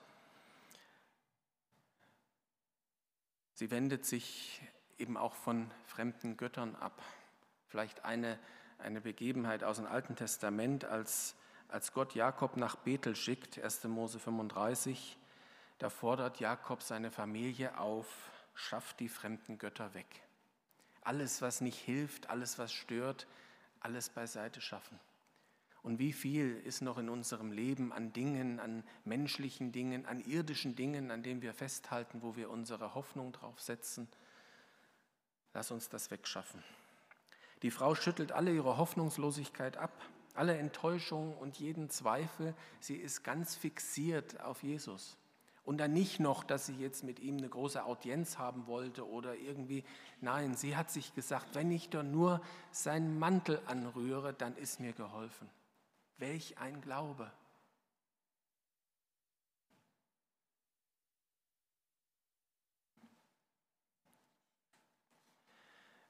Sie 3.54 3.70
wendet 3.70 4.06
sich 4.06 4.60
eben 4.98 5.16
auch 5.16 5.36
von 5.36 5.70
fremden 5.86 6.36
Göttern 6.36 6.74
ab. 6.74 7.00
Vielleicht 7.68 8.04
eine 8.04 8.40
eine 8.78 9.00
Begebenheit 9.00 9.64
aus 9.64 9.76
dem 9.76 9.86
Alten 9.86 10.16
Testament, 10.16 10.84
als 10.84 11.36
als 11.68 11.92
Gott 11.92 12.14
Jakob 12.14 12.56
nach 12.56 12.76
Bethel 12.76 13.16
schickt, 13.16 13.58
1. 13.58 13.84
Mose 13.84 14.18
35, 14.18 15.18
da 15.78 15.90
fordert 15.90 16.40
Jakob 16.40 16.82
seine 16.82 17.10
Familie 17.10 17.78
auf, 17.78 18.30
schafft 18.54 19.00
die 19.00 19.08
fremden 19.08 19.58
Götter 19.58 19.92
weg. 19.94 20.06
Alles, 21.02 21.42
was 21.42 21.60
nicht 21.60 21.78
hilft, 21.78 22.30
alles, 22.30 22.58
was 22.58 22.72
stört, 22.72 23.26
alles 23.80 24.08
beiseite 24.08 24.60
schaffen. 24.60 24.98
Und 25.82 25.98
wie 25.98 26.12
viel 26.12 26.56
ist 26.64 26.82
noch 26.82 26.98
in 26.98 27.08
unserem 27.08 27.52
Leben 27.52 27.92
an 27.92 28.12
Dingen, 28.12 28.58
an 28.58 28.82
menschlichen 29.04 29.70
Dingen, 29.70 30.06
an 30.06 30.20
irdischen 30.20 30.74
Dingen, 30.74 31.10
an 31.10 31.22
denen 31.22 31.42
wir 31.42 31.54
festhalten, 31.54 32.22
wo 32.22 32.34
wir 32.34 32.50
unsere 32.50 32.94
Hoffnung 32.94 33.32
drauf 33.32 33.60
setzen? 33.60 34.08
Lass 35.52 35.70
uns 35.70 35.88
das 35.88 36.10
wegschaffen. 36.10 36.62
Die 37.62 37.70
Frau 37.70 37.94
schüttelt 37.94 38.32
alle 38.32 38.52
ihre 38.52 38.76
Hoffnungslosigkeit 38.76 39.76
ab, 39.76 39.92
alle 40.34 40.56
Enttäuschung 40.58 41.36
und 41.38 41.58
jeden 41.58 41.88
Zweifel. 41.88 42.54
Sie 42.80 42.96
ist 42.96 43.24
ganz 43.24 43.54
fixiert 43.54 44.40
auf 44.40 44.62
Jesus. 44.62 45.16
Und 45.64 45.78
dann 45.78 45.92
nicht 45.92 46.20
noch, 46.20 46.44
dass 46.44 46.66
sie 46.66 46.76
jetzt 46.76 47.02
mit 47.02 47.18
ihm 47.18 47.38
eine 47.38 47.48
große 47.48 47.84
Audienz 47.84 48.38
haben 48.38 48.68
wollte 48.68 49.08
oder 49.08 49.34
irgendwie. 49.34 49.84
Nein, 50.20 50.54
sie 50.54 50.76
hat 50.76 50.92
sich 50.92 51.12
gesagt, 51.14 51.54
wenn 51.54 51.72
ich 51.72 51.90
doch 51.90 52.04
nur 52.04 52.40
seinen 52.70 53.18
Mantel 53.18 53.60
anrühre, 53.66 54.32
dann 54.32 54.56
ist 54.56 54.78
mir 54.78 54.92
geholfen. 54.92 55.50
Welch 56.18 56.58
ein 56.58 56.80
Glaube. 56.82 57.32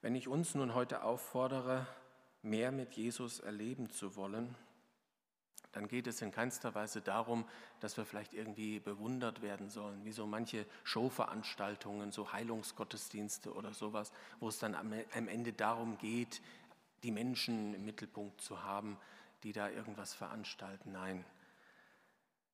Wenn 0.06 0.14
ich 0.14 0.28
uns 0.28 0.54
nun 0.54 0.72
heute 0.72 1.02
auffordere, 1.02 1.84
mehr 2.40 2.70
mit 2.70 2.92
Jesus 2.92 3.40
erleben 3.40 3.90
zu 3.90 4.14
wollen, 4.14 4.54
dann 5.72 5.88
geht 5.88 6.06
es 6.06 6.22
in 6.22 6.30
keinster 6.30 6.76
Weise 6.76 7.00
darum, 7.00 7.44
dass 7.80 7.96
wir 7.96 8.04
vielleicht 8.04 8.32
irgendwie 8.32 8.78
bewundert 8.78 9.42
werden 9.42 9.68
sollen, 9.68 10.04
wie 10.04 10.12
so 10.12 10.24
manche 10.24 10.64
Showveranstaltungen, 10.84 12.12
so 12.12 12.30
Heilungsgottesdienste 12.30 13.52
oder 13.52 13.74
sowas, 13.74 14.12
wo 14.38 14.46
es 14.46 14.60
dann 14.60 14.76
am 14.76 15.26
Ende 15.26 15.52
darum 15.52 15.98
geht, 15.98 16.40
die 17.02 17.10
Menschen 17.10 17.74
im 17.74 17.84
Mittelpunkt 17.84 18.40
zu 18.40 18.62
haben, 18.62 18.98
die 19.42 19.52
da 19.52 19.70
irgendwas 19.70 20.14
veranstalten. 20.14 20.92
Nein, 20.92 21.24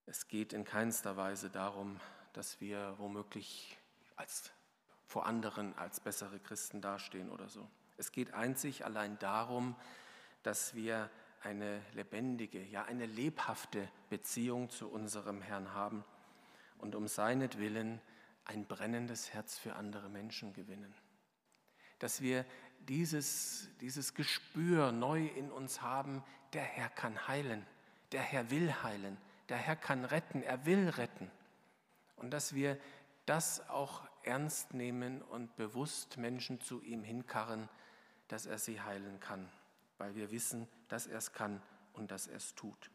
es 0.07 0.27
geht 0.27 0.55
in 0.55 0.65
keinster 0.65 1.19
Weise 1.19 1.51
darum, 1.51 2.01
dass 2.33 2.63
wir 2.63 2.95
womöglich 2.97 3.77
als, 4.17 4.51
vor 5.13 5.27
anderen 5.27 5.77
als 5.77 6.01
bessere 6.01 6.39
Christen 6.41 6.81
dastehen 6.81 7.29
oder 7.29 7.47
so. 7.51 7.69
Es 7.99 8.13
geht 8.13 8.33
einzig 8.33 8.87
allein 8.87 9.19
darum, 9.19 9.77
dass 10.43 10.75
wir 10.75 11.11
eine 11.43 11.83
lebendige, 11.93 12.63
ja 12.63 12.85
eine 12.85 13.05
lebhafte 13.05 13.87
Beziehung 14.09 14.71
zu 14.71 14.89
unserem 14.89 15.43
Herrn 15.43 15.75
haben 15.75 16.03
und 16.79 16.95
um 16.95 17.09
seinetwillen 17.09 18.01
ein 18.47 18.65
brennendes 18.65 19.35
Herz 19.35 19.59
für 19.59 19.77
andere 19.77 20.09
Menschen 20.09 20.55
gewinnen. 20.55 20.95
Dass 21.99 22.23
wir 22.23 22.47
dieses, 22.79 23.69
dieses 23.83 24.15
Gespür 24.15 24.93
neu 24.93 25.27
in 25.27 25.53
uns 25.53 25.83
haben, 25.83 26.25
der 26.55 26.63
Herr 26.63 26.89
kann 26.89 27.29
heilen, 27.29 27.67
der 28.13 28.23
Herr 28.23 28.51
will 28.51 28.73
heilen, 28.83 29.19
der 29.51 29.59
Herr 29.59 29.77
kann 29.77 30.07
retten, 30.07 30.43
er 30.43 30.65
will 30.65 30.89
retten. 30.89 31.31
Und 32.17 32.31
dass 32.31 32.55
wir 32.55 32.81
das 33.27 33.69
auch 33.69 34.09
ernst 34.25 34.75
nehmen 34.75 35.23
und 35.23 35.57
bewusst 35.57 36.17
Menschen 36.17 36.61
zu 36.61 36.83
ihm 36.83 37.03
hinkarren, 37.03 37.69
dass 38.29 38.47
er 38.47 38.59
sie 38.59 38.81
heilen 38.81 39.21
kann 39.21 39.51
weil 40.03 40.17
wir 40.17 40.33
wissen, 40.33 40.67
dass 40.89 41.07
er 41.07 41.19
es 41.19 41.33
kann 41.33 41.63
und 41.93 42.11
dass 42.11 42.27
er 42.27 42.35
es 42.35 42.57
tut. 42.57 42.91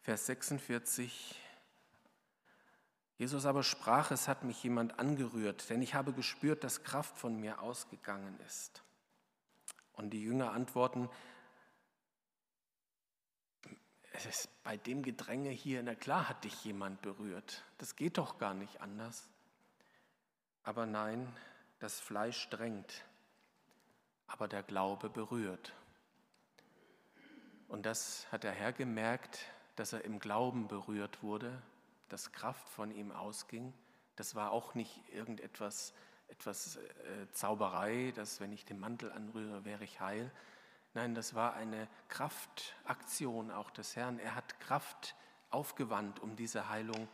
Vers 0.00 0.26
46. 0.26 1.40
Jesus 3.18 3.46
aber 3.46 3.62
sprach, 3.62 4.10
es 4.10 4.26
hat 4.26 4.42
mich 4.42 4.60
jemand 4.64 4.98
angerührt, 4.98 5.70
denn 5.70 5.80
ich 5.80 5.94
habe 5.94 6.12
gespürt, 6.12 6.64
dass 6.64 6.82
Kraft 6.82 7.16
von 7.16 7.38
mir 7.38 7.62
ausgegangen 7.62 8.36
ist. 8.48 8.82
Und 9.92 10.10
die 10.10 10.24
Jünger 10.24 10.50
antworten, 10.50 11.08
es 14.14 14.26
ist 14.26 14.64
bei 14.64 14.76
dem 14.76 15.04
Gedränge 15.04 15.50
hier, 15.50 15.84
na 15.84 15.94
klar 15.94 16.28
hat 16.28 16.42
dich 16.42 16.64
jemand 16.64 17.00
berührt. 17.00 17.62
Das 17.78 17.94
geht 17.94 18.18
doch 18.18 18.38
gar 18.38 18.54
nicht 18.54 18.80
anders. 18.80 19.28
Aber 20.64 20.86
nein, 20.86 21.34
das 21.78 22.00
Fleisch 22.00 22.48
drängt 22.50 23.04
aber 24.32 24.48
der 24.48 24.62
Glaube 24.62 25.10
berührt. 25.10 25.74
Und 27.68 27.84
das 27.84 28.26
hat 28.32 28.44
der 28.44 28.52
Herr 28.52 28.72
gemerkt, 28.72 29.46
dass 29.76 29.92
er 29.92 30.04
im 30.04 30.18
Glauben 30.18 30.68
berührt 30.68 31.22
wurde, 31.22 31.60
dass 32.08 32.32
Kraft 32.32 32.66
von 32.70 32.90
ihm 32.90 33.12
ausging. 33.12 33.74
Das 34.16 34.34
war 34.34 34.50
auch 34.50 34.74
nicht 34.74 35.02
irgendetwas 35.12 35.92
etwas 36.28 36.76
äh, 36.76 37.30
Zauberei, 37.32 38.12
dass 38.16 38.40
wenn 38.40 38.52
ich 38.52 38.64
den 38.64 38.80
Mantel 38.80 39.12
anrühre, 39.12 39.66
wäre 39.66 39.84
ich 39.84 40.00
heil. 40.00 40.30
Nein, 40.94 41.14
das 41.14 41.34
war 41.34 41.54
eine 41.54 41.88
Kraftaktion 42.08 43.50
auch 43.50 43.70
des 43.70 43.96
Herrn. 43.96 44.18
Er 44.18 44.34
hat 44.34 44.58
Kraft 44.60 45.14
aufgewandt, 45.50 46.20
um 46.20 46.36
diese 46.36 46.70
Heilung 46.70 47.06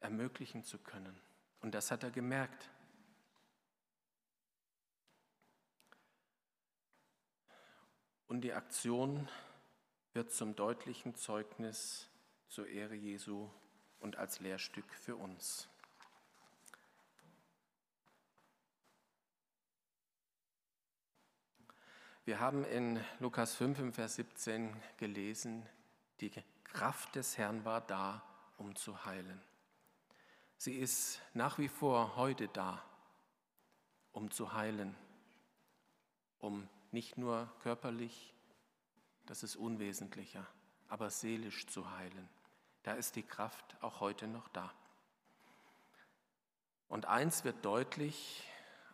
ermöglichen 0.00 0.64
zu 0.64 0.76
können. 0.78 1.18
Und 1.60 1.74
das 1.74 1.90
hat 1.90 2.02
er 2.02 2.10
gemerkt. 2.10 2.70
Und 8.26 8.42
die 8.42 8.52
Aktion 8.52 9.28
wird 10.12 10.32
zum 10.32 10.54
deutlichen 10.56 11.14
Zeugnis 11.14 12.08
zur 12.48 12.68
Ehre 12.68 12.94
Jesu 12.94 13.50
und 13.98 14.16
als 14.16 14.40
Lehrstück 14.40 14.92
für 14.94 15.16
uns. 15.16 15.68
Wir 22.24 22.38
haben 22.38 22.64
in 22.64 23.04
Lukas 23.18 23.56
5 23.56 23.78
im 23.80 23.92
Vers 23.92 24.14
17 24.14 24.76
gelesen, 24.98 25.66
die 26.20 26.30
Kraft 26.64 27.16
des 27.16 27.36
Herrn 27.36 27.64
war 27.64 27.80
da, 27.80 28.22
um 28.56 28.76
zu 28.76 29.04
heilen. 29.04 29.42
Sie 30.62 30.74
ist 30.74 31.22
nach 31.32 31.56
wie 31.56 31.68
vor 31.68 32.16
heute 32.16 32.46
da, 32.48 32.84
um 34.12 34.30
zu 34.30 34.52
heilen, 34.52 34.94
um 36.38 36.68
nicht 36.90 37.16
nur 37.16 37.50
körperlich, 37.62 38.34
das 39.24 39.42
ist 39.42 39.56
unwesentlicher, 39.56 40.46
aber 40.86 41.08
seelisch 41.08 41.66
zu 41.66 41.90
heilen. 41.90 42.28
Da 42.82 42.92
ist 42.92 43.16
die 43.16 43.22
Kraft 43.22 43.74
auch 43.80 44.00
heute 44.00 44.26
noch 44.26 44.48
da. 44.48 44.70
Und 46.88 47.06
eins 47.06 47.42
wird 47.42 47.64
deutlich 47.64 48.46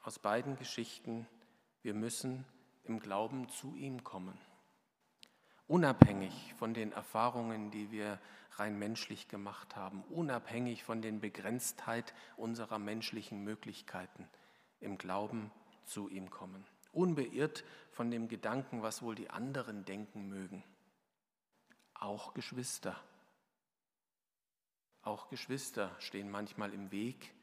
aus 0.05 0.21
beiden 0.21 0.57
Geschichten, 0.59 1.27
wir 1.83 1.95
müssen 1.95 2.45
im 2.85 3.01
Glauben 3.01 3.49
zu 3.49 3.75
ihm 3.75 4.05
kommen. 4.05 4.39
Unabhängig 5.69 6.55
von 6.59 6.75
den 6.75 6.93
Erfahrungen, 6.93 7.71
die 7.71 7.91
wir 7.91 8.21
rein 8.53 8.79
menschlich 8.79 9.29
gemacht 9.29 9.77
haben, 9.77 10.03
unabhängig 10.11 10.85
von 10.85 11.03
den 11.03 11.21
Begrenztheit 11.21 12.15
unserer 12.37 12.79
menschlichen 12.79 13.43
Möglichkeiten, 13.43 14.29
im 14.81 14.97
Glauben 14.97 15.51
zu 15.85 16.09
ihm 16.09 16.31
kommen 16.31 16.65
unbeirrt 16.97 17.63
von 17.91 18.11
dem 18.11 18.27
Gedanken, 18.27 18.83
was 18.83 19.03
wohl 19.03 19.15
die 19.15 19.31
anderen 19.31 19.85
denken 19.85 20.29
mögen. 20.29 20.65
Auch 21.95 22.35
Geschwister. 22.35 22.99
Auch 25.03 25.29
Geschwister 25.29 25.95
stehen 25.99 26.31
manchmal 26.31 26.73
im 26.73 26.91
Weg. 26.91 27.35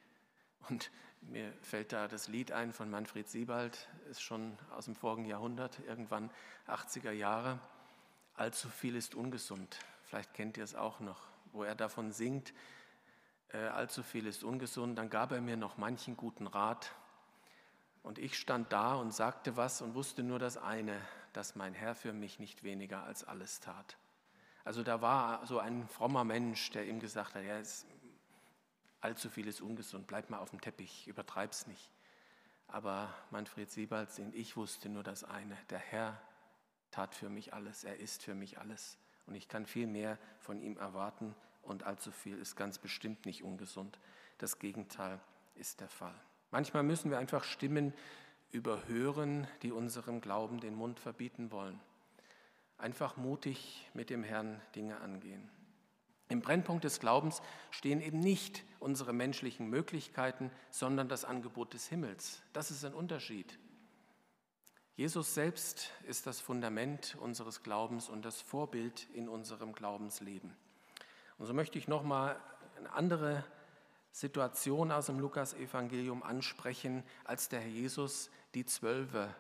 Und 0.70 0.92
mir 1.22 1.54
fällt 1.62 1.94
da 1.94 2.08
das 2.08 2.28
Lied 2.28 2.52
ein 2.52 2.74
von 2.74 2.90
Manfred 2.90 3.30
Siebald, 3.30 3.88
ist 4.10 4.22
schon 4.22 4.58
aus 4.72 4.86
dem 4.86 4.96
vorigen 4.96 5.26
Jahrhundert, 5.26 5.80
irgendwann 5.88 6.32
80er 6.68 7.12
Jahre. 7.12 7.60
Allzu 8.36 8.70
viel 8.70 8.96
ist 8.96 9.16
ungesund. 9.16 9.78
Vielleicht 10.06 10.34
kennt 10.34 10.58
ihr 10.58 10.64
es 10.64 10.76
auch 10.76 11.00
noch, 11.00 11.22
wo 11.52 11.64
er 11.64 11.76
davon 11.76 12.12
singt, 12.12 12.54
äh, 13.50 13.58
allzu 13.58 14.04
viel 14.04 14.28
ist 14.28 14.44
ungesund. 14.44 14.98
Dann 14.98 15.10
gab 15.10 15.32
er 15.32 15.42
mir 15.42 15.58
noch 15.58 15.78
manchen 15.78 16.18
guten 16.18 16.48
Rat, 16.48 16.94
und 18.04 18.20
ich 18.20 18.38
stand 18.38 18.72
da 18.72 18.96
und 18.96 19.14
sagte 19.14 19.56
was 19.56 19.82
und 19.82 19.96
wusste 19.96 20.24
nur 20.24 20.38
das 20.38 20.58
eine, 20.58 21.00
dass 21.32 21.56
mein 21.56 21.74
Herr 21.74 21.96
für 21.96 22.12
mich 22.12 22.38
nicht 22.38 22.64
weniger 22.64 23.04
als 23.04 23.24
alles 23.24 23.62
tat. 23.62 23.98
Also 24.66 24.84
da 24.84 25.02
war 25.02 25.46
so 25.48 25.60
ein 25.60 25.88
frommer 25.88 26.26
Mensch, 26.26 26.70
der 26.72 26.86
ihm 26.86 27.00
gesagt 27.00 27.34
hat, 27.34 27.44
ja, 27.44 27.58
es, 27.58 27.86
allzu 29.00 29.30
viel 29.30 29.48
ist 29.48 29.62
ungesund, 29.62 30.06
bleib 30.06 30.30
mal 30.30 30.40
auf 30.40 30.50
dem 30.50 30.62
Teppich, 30.62 31.08
übertreib's 31.08 31.66
nicht. 31.66 31.90
Aber 32.68 33.14
Manfred 33.32 33.72
Siebald 33.72 34.10
ich 34.34 34.58
wusste 34.58 34.90
nur 34.90 35.04
das 35.04 35.24
eine, 35.24 35.58
der 35.70 35.80
Herr 35.80 36.22
tat 36.94 37.16
für 37.16 37.30
mich 37.30 37.54
alles, 37.54 37.84
er 37.84 38.00
ist 38.00 38.24
für 38.24 38.36
mich 38.36 38.60
alles. 38.60 38.98
Und 39.26 39.36
ich 39.36 39.48
kann 39.48 39.66
viel 39.66 39.88
mehr 39.88 40.18
von 40.40 40.62
ihm 40.62 40.78
erwarten 40.78 41.36
und 41.64 41.84
allzu 41.84 42.12
viel 42.12 42.38
ist 42.38 42.56
ganz 42.56 42.78
bestimmt 42.78 43.26
nicht 43.26 43.44
ungesund. 43.44 44.00
Das 44.38 44.60
Gegenteil 44.60 45.20
ist 45.56 45.82
der 45.82 45.90
Fall. 45.90 46.16
Manchmal 46.52 46.84
müssen 46.84 47.10
wir 47.10 47.18
einfach 47.18 47.44
Stimmen 47.44 47.94
überhören, 48.52 49.48
die 49.64 49.72
unserem 49.72 50.22
Glauben 50.22 50.60
den 50.60 50.76
Mund 50.76 51.00
verbieten 51.00 51.52
wollen. 51.52 51.80
einfach 52.78 53.16
mutig 53.16 53.90
mit 53.94 54.10
dem 54.10 54.24
Herrn 54.24 54.60
Dinge 54.76 55.00
angehen. 55.00 55.50
Im 56.28 56.42
Brennpunkt 56.42 56.84
des 56.84 57.00
Glaubens 57.00 57.42
stehen 57.72 58.02
eben 58.02 58.20
nicht 58.20 58.64
unsere 58.80 59.14
menschlichen 59.14 59.70
Möglichkeiten, 59.70 60.52
sondern 60.70 61.08
das 61.08 61.24
Angebot 61.24 61.74
des 61.74 61.88
Himmels. 61.88 62.42
Das 62.52 62.72
ist 62.72 62.84
ein 62.84 62.94
Unterschied. 62.94 63.58
Jesus 64.96 65.34
selbst 65.34 65.90
ist 66.08 66.28
das 66.28 66.40
Fundament 66.40 67.18
unseres 67.20 67.64
Glaubens 67.64 68.10
und 68.10 68.24
das 68.24 68.42
Vorbild 68.42 69.08
in 69.14 69.28
unserem 69.28 69.74
Glaubensleben. 69.74 70.56
Und 71.40 71.48
so 71.48 71.54
möchte 71.54 71.80
ich 71.80 71.88
noch 71.88 72.04
mal 72.04 72.40
eine 72.78 72.92
andere 72.94 73.44
Situation 74.12 74.92
aus 74.92 75.08
dem 75.08 75.20
Lukas-Evangelium 75.20 76.22
ansprechen, 76.22 77.04
als 77.24 77.50
der 77.50 77.62
Herr 77.62 77.70
Jesus 77.70 78.30
die 78.54 78.66
Zwölfe, 78.66 79.34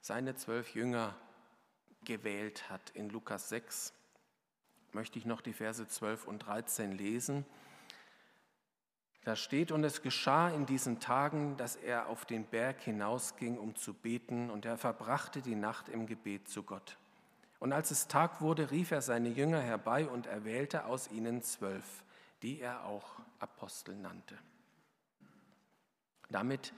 seine 0.00 0.36
zwölf 0.36 0.74
Jünger 0.74 1.16
gewählt 2.04 2.70
hat. 2.70 2.90
In 2.90 3.10
Lukas 3.10 3.48
6 3.48 3.92
möchte 4.92 5.18
ich 5.18 5.26
noch 5.26 5.40
die 5.40 5.52
Verse 5.52 5.86
12 5.86 6.28
und 6.28 6.38
13 6.38 6.92
lesen. 6.92 7.44
Da 9.24 9.36
steht, 9.36 9.70
und 9.70 9.84
es 9.84 10.00
geschah 10.00 10.48
in 10.48 10.64
diesen 10.64 10.98
Tagen, 10.98 11.56
dass 11.58 11.76
er 11.76 12.08
auf 12.08 12.24
den 12.24 12.44
Berg 12.44 12.80
hinausging, 12.80 13.58
um 13.58 13.76
zu 13.76 13.92
beten, 13.92 14.50
und 14.50 14.64
er 14.64 14.78
verbrachte 14.78 15.42
die 15.42 15.54
Nacht 15.54 15.88
im 15.88 16.06
Gebet 16.06 16.48
zu 16.48 16.62
Gott. 16.62 16.96
Und 17.58 17.72
als 17.74 17.90
es 17.90 18.08
Tag 18.08 18.40
wurde, 18.40 18.70
rief 18.70 18.90
er 18.90 19.02
seine 19.02 19.28
Jünger 19.28 19.60
herbei 19.60 20.06
und 20.06 20.26
erwählte 20.26 20.86
aus 20.86 21.10
ihnen 21.10 21.42
zwölf, 21.42 22.02
die 22.42 22.60
er 22.60 22.86
auch 22.86 23.20
Apostel 23.38 23.94
nannte. 23.94 24.38
Damit 26.30 26.72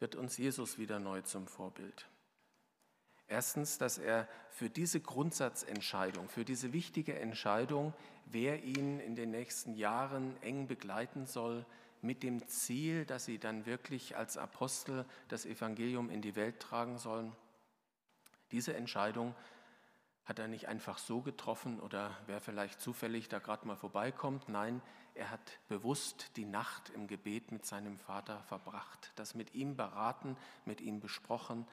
wird 0.00 0.16
uns 0.16 0.36
Jesus 0.36 0.78
wieder 0.78 0.98
neu 0.98 1.22
zum 1.22 1.46
Vorbild. 1.46 2.08
Erstens, 3.28 3.78
dass 3.78 3.98
er 3.98 4.28
für 4.50 4.70
diese 4.70 5.00
Grundsatzentscheidung, 5.00 6.28
für 6.28 6.44
diese 6.44 6.72
wichtige 6.72 7.18
Entscheidung, 7.18 7.92
wer 8.26 8.62
ihn 8.62 9.00
in 9.00 9.16
den 9.16 9.30
nächsten 9.30 9.74
Jahren 9.74 10.40
eng 10.42 10.68
begleiten 10.68 11.26
soll, 11.26 11.66
mit 12.02 12.22
dem 12.22 12.46
Ziel, 12.46 13.04
dass 13.04 13.24
sie 13.24 13.38
dann 13.38 13.66
wirklich 13.66 14.16
als 14.16 14.36
Apostel 14.36 15.04
das 15.28 15.44
Evangelium 15.44 16.08
in 16.08 16.22
die 16.22 16.36
Welt 16.36 16.60
tragen 16.60 16.98
sollen. 16.98 17.32
Diese 18.52 18.76
Entscheidung 18.76 19.34
hat 20.24 20.38
er 20.38 20.48
nicht 20.48 20.68
einfach 20.68 20.98
so 20.98 21.20
getroffen 21.20 21.80
oder 21.80 22.16
wer 22.26 22.40
vielleicht 22.40 22.80
zufällig 22.80 23.28
da 23.28 23.38
gerade 23.38 23.66
mal 23.66 23.76
vorbeikommt. 23.76 24.48
Nein, 24.48 24.82
er 25.14 25.30
hat 25.30 25.58
bewusst 25.68 26.36
die 26.36 26.44
Nacht 26.44 26.90
im 26.90 27.06
Gebet 27.06 27.50
mit 27.50 27.64
seinem 27.64 27.98
Vater 27.98 28.42
verbracht, 28.44 29.12
das 29.16 29.34
mit 29.34 29.54
ihm 29.54 29.76
beraten, 29.76 30.36
mit 30.64 30.80
ihm 30.80 31.00
besprochen, 31.00 31.66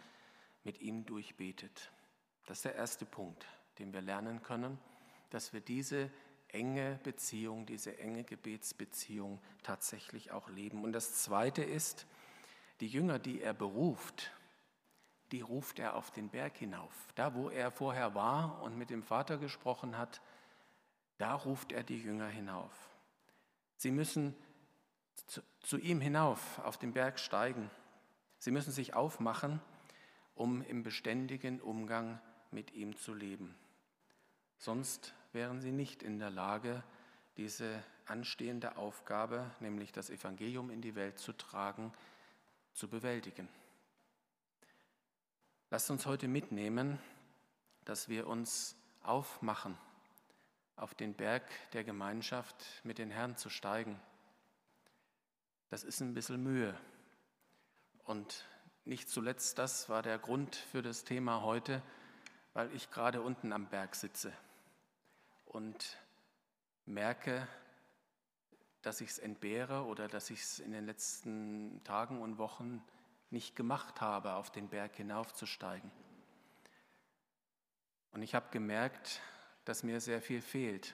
mit 0.64 0.82
ihm 0.82 1.06
durchbetet. 1.06 1.92
Das 2.46 2.60
ist 2.60 2.66
der 2.66 2.76
erste 2.76 3.06
Punkt, 3.06 3.46
den 3.80 3.94
wir 3.94 4.02
lernen 4.02 4.42
können, 4.42 4.78
dass 5.30 5.54
wir 5.54 5.62
diese 5.62 6.12
enge 6.50 7.00
Beziehung, 7.04 7.66
diese 7.66 7.98
enge 7.98 8.24
Gebetsbeziehung 8.24 9.42
tatsächlich 9.64 10.32
auch 10.32 10.50
leben. 10.50 10.84
Und 10.84 10.94
das 10.94 11.16
Zweite 11.16 11.64
ist, 11.64 12.06
die 12.80 12.88
Jünger, 12.88 13.20
die 13.20 13.42
er 13.42 13.54
beruft, 13.54 14.32
die 15.32 15.42
ruft 15.42 15.80
er 15.80 15.96
auf 15.96 16.12
den 16.12 16.30
Berg 16.30 16.58
hinauf. 16.58 16.94
Da, 17.16 17.34
wo 17.34 17.50
er 17.50 17.72
vorher 17.72 18.14
war 18.14 18.62
und 18.62 18.78
mit 18.78 18.90
dem 18.90 19.02
Vater 19.02 19.38
gesprochen 19.38 19.98
hat, 19.98 20.22
da 21.18 21.34
ruft 21.34 21.72
er 21.72 21.84
die 21.84 21.98
Jünger 21.98 22.28
hinauf. 22.28 22.72
Sie 23.78 23.92
müssen 23.92 24.36
zu, 25.26 25.42
zu 25.62 25.78
ihm 25.78 26.02
hinauf 26.02 26.60
auf 26.60 26.78
den 26.78 26.94
Berg 26.94 27.20
steigen. 27.20 27.72
Sie 28.38 28.52
müssen 28.52 28.72
sich 28.72 28.94
aufmachen 28.94 29.60
um 30.36 30.62
im 30.62 30.84
beständigen 30.84 31.62
Umgang 31.62 32.20
mit 32.52 32.74
ihm 32.74 32.96
zu 32.98 33.14
leben. 33.14 33.56
Sonst 34.58 35.14
wären 35.34 35.62
sie 35.62 35.72
nicht 35.72 36.04
in 36.04 36.20
der 36.20 36.30
Lage, 36.30 36.84
diese 37.38 37.84
anstehende 38.06 38.78
Aufgabe, 38.78 39.50
nämlich 39.60 39.92
das 39.92 40.10
Evangelium 40.10 40.70
in 40.70 40.82
die 40.82 40.96
Welt 40.96 41.20
zu 41.20 41.34
tragen, 41.34 41.92
zu 42.74 42.88
bewältigen. 42.88 43.48
Lasst 45.70 45.90
uns 45.90 46.06
heute 46.06 46.28
mitnehmen, 46.28 47.00
dass 47.86 48.08
wir 48.08 48.28
uns 48.28 48.76
aufmachen, 49.02 49.78
auf 50.76 50.94
den 50.94 51.14
Berg 51.14 51.44
der 51.72 51.84
Gemeinschaft 51.84 52.64
mit 52.84 52.98
den 52.98 53.10
Herrn 53.10 53.38
zu 53.38 53.50
steigen. 53.50 54.00
Das 55.70 55.84
ist 55.84 56.00
ein 56.02 56.14
bisschen 56.14 56.42
Mühe. 56.44 56.78
Und 58.06 58.46
nicht 58.86 59.10
zuletzt 59.10 59.60
das 59.60 59.90
war 59.90 60.02
der 60.02 60.18
Grund 60.18 60.56
für 60.56 60.82
das 60.82 61.04
Thema 61.04 61.42
heute, 61.42 61.82
weil 62.54 62.74
ich 62.76 62.92
gerade 62.92 63.22
unten 63.22 63.54
am 63.54 63.68
Berg 63.68 63.96
sitze 63.96 64.34
und 65.46 65.98
merke, 66.86 67.48
dass 68.82 69.02
ich 69.02 69.12
es 69.12 69.20
entbehre 69.20 69.86
oder 69.86 70.08
dass 70.08 70.30
ich 70.30 70.42
es 70.42 70.60
in 70.60 70.72
den 70.72 70.86
letzten 70.86 71.82
Tagen 71.84 72.22
und 72.22 72.38
Wochen 72.38 72.84
nicht 73.30 73.56
gemacht 73.56 74.02
habe, 74.02 74.34
auf 74.34 74.52
den 74.52 74.68
Berg 74.68 74.96
hinaufzusteigen. 74.96 75.90
Und 78.12 78.22
ich 78.22 78.36
habe 78.36 78.50
gemerkt, 78.52 79.22
dass 79.66 79.84
mir 79.84 80.02
sehr 80.02 80.22
viel 80.22 80.42
fehlt 80.42 80.94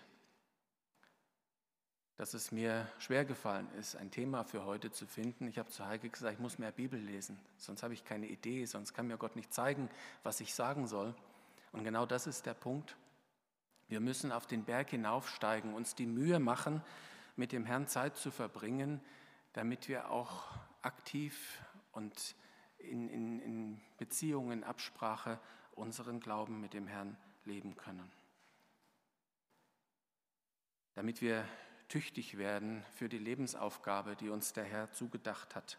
dass 2.20 2.34
es 2.34 2.52
mir 2.52 2.86
schwer 3.00 3.24
gefallen 3.24 3.66
ist, 3.80 3.96
ein 3.96 4.12
Thema 4.12 4.44
für 4.44 4.66
heute 4.66 4.92
zu 4.92 5.08
finden. 5.08 5.48
Ich 5.48 5.58
habe 5.58 5.70
zu 5.70 5.86
Heike 5.86 6.10
gesagt, 6.10 6.34
ich 6.34 6.40
muss 6.40 6.60
mehr 6.60 6.74
Bibel 6.74 7.00
lesen, 7.00 7.40
sonst 7.56 7.82
habe 7.82 7.94
ich 7.94 8.04
keine 8.04 8.28
Idee, 8.28 8.66
sonst 8.66 8.94
kann 8.94 9.08
mir 9.08 9.16
Gott 9.16 9.38
nicht 9.38 9.54
zeigen, 9.54 9.90
was 10.22 10.42
ich 10.42 10.54
sagen 10.54 10.86
soll. 10.86 11.16
Und 11.72 11.86
genau 11.86 12.06
das 12.06 12.28
ist 12.28 12.46
der 12.46 12.56
Punkt. 12.56 12.98
Wir 13.88 14.02
müssen 14.02 14.34
auf 14.34 14.48
den 14.48 14.66
Berg 14.66 14.90
hinaufsteigen, 14.90 15.74
uns 15.74 15.96
die 15.96 16.08
Mühe 16.08 16.40
machen, 16.40 16.84
mit 17.38 17.54
dem 17.54 17.66
Herrn 17.66 17.88
Zeit 17.88 18.18
zu 18.18 18.32
verbringen, 18.32 19.00
damit 19.54 19.88
wir 19.88 20.12
auch 20.12 20.44
aktiv 20.82 21.64
und 21.94 22.36
in, 22.80 23.08
in, 23.08 23.40
in 23.40 23.82
Beziehung, 23.98 24.52
in 24.52 24.66
Absprache 24.66 25.40
unseren 25.72 26.20
Glauben 26.20 26.60
mit 26.60 26.74
dem 26.74 26.86
Herrn 26.86 27.16
leben 27.46 27.78
können. 27.78 28.12
Damit 30.96 31.22
wir 31.22 31.46
tüchtig 31.90 32.38
werden 32.38 32.84
für 32.96 33.10
die 33.10 33.18
Lebensaufgabe, 33.18 34.16
die 34.16 34.30
uns 34.30 34.54
der 34.54 34.64
Herr 34.64 34.92
zugedacht 34.94 35.56
hat. 35.56 35.78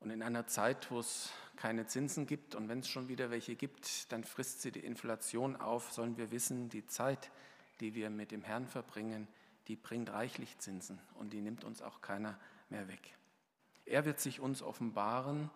Und 0.00 0.10
in 0.10 0.22
einer 0.22 0.46
Zeit, 0.46 0.90
wo 0.90 0.98
es 0.98 1.30
keine 1.56 1.86
Zinsen 1.86 2.26
gibt 2.26 2.54
und 2.54 2.70
wenn 2.70 2.80
es 2.80 2.88
schon 2.88 3.08
wieder 3.08 3.30
welche 3.30 3.54
gibt, 3.54 4.10
dann 4.10 4.24
frisst 4.24 4.62
sie 4.62 4.72
die 4.72 4.80
Inflation 4.80 5.56
auf, 5.56 5.92
sollen 5.92 6.16
wir 6.16 6.30
wissen, 6.30 6.70
die 6.70 6.86
Zeit, 6.86 7.30
die 7.80 7.94
wir 7.94 8.08
mit 8.08 8.30
dem 8.30 8.42
Herrn 8.42 8.66
verbringen, 8.66 9.28
die 9.68 9.76
bringt 9.76 10.10
reichlich 10.10 10.58
Zinsen 10.58 10.98
und 11.14 11.34
die 11.34 11.42
nimmt 11.42 11.64
uns 11.64 11.82
auch 11.82 12.00
keiner 12.00 12.40
mehr 12.70 12.88
weg. 12.88 13.14
Er 13.84 14.06
wird 14.06 14.20
sich 14.20 14.40
uns 14.40 14.62
offenbaren, 14.62 15.50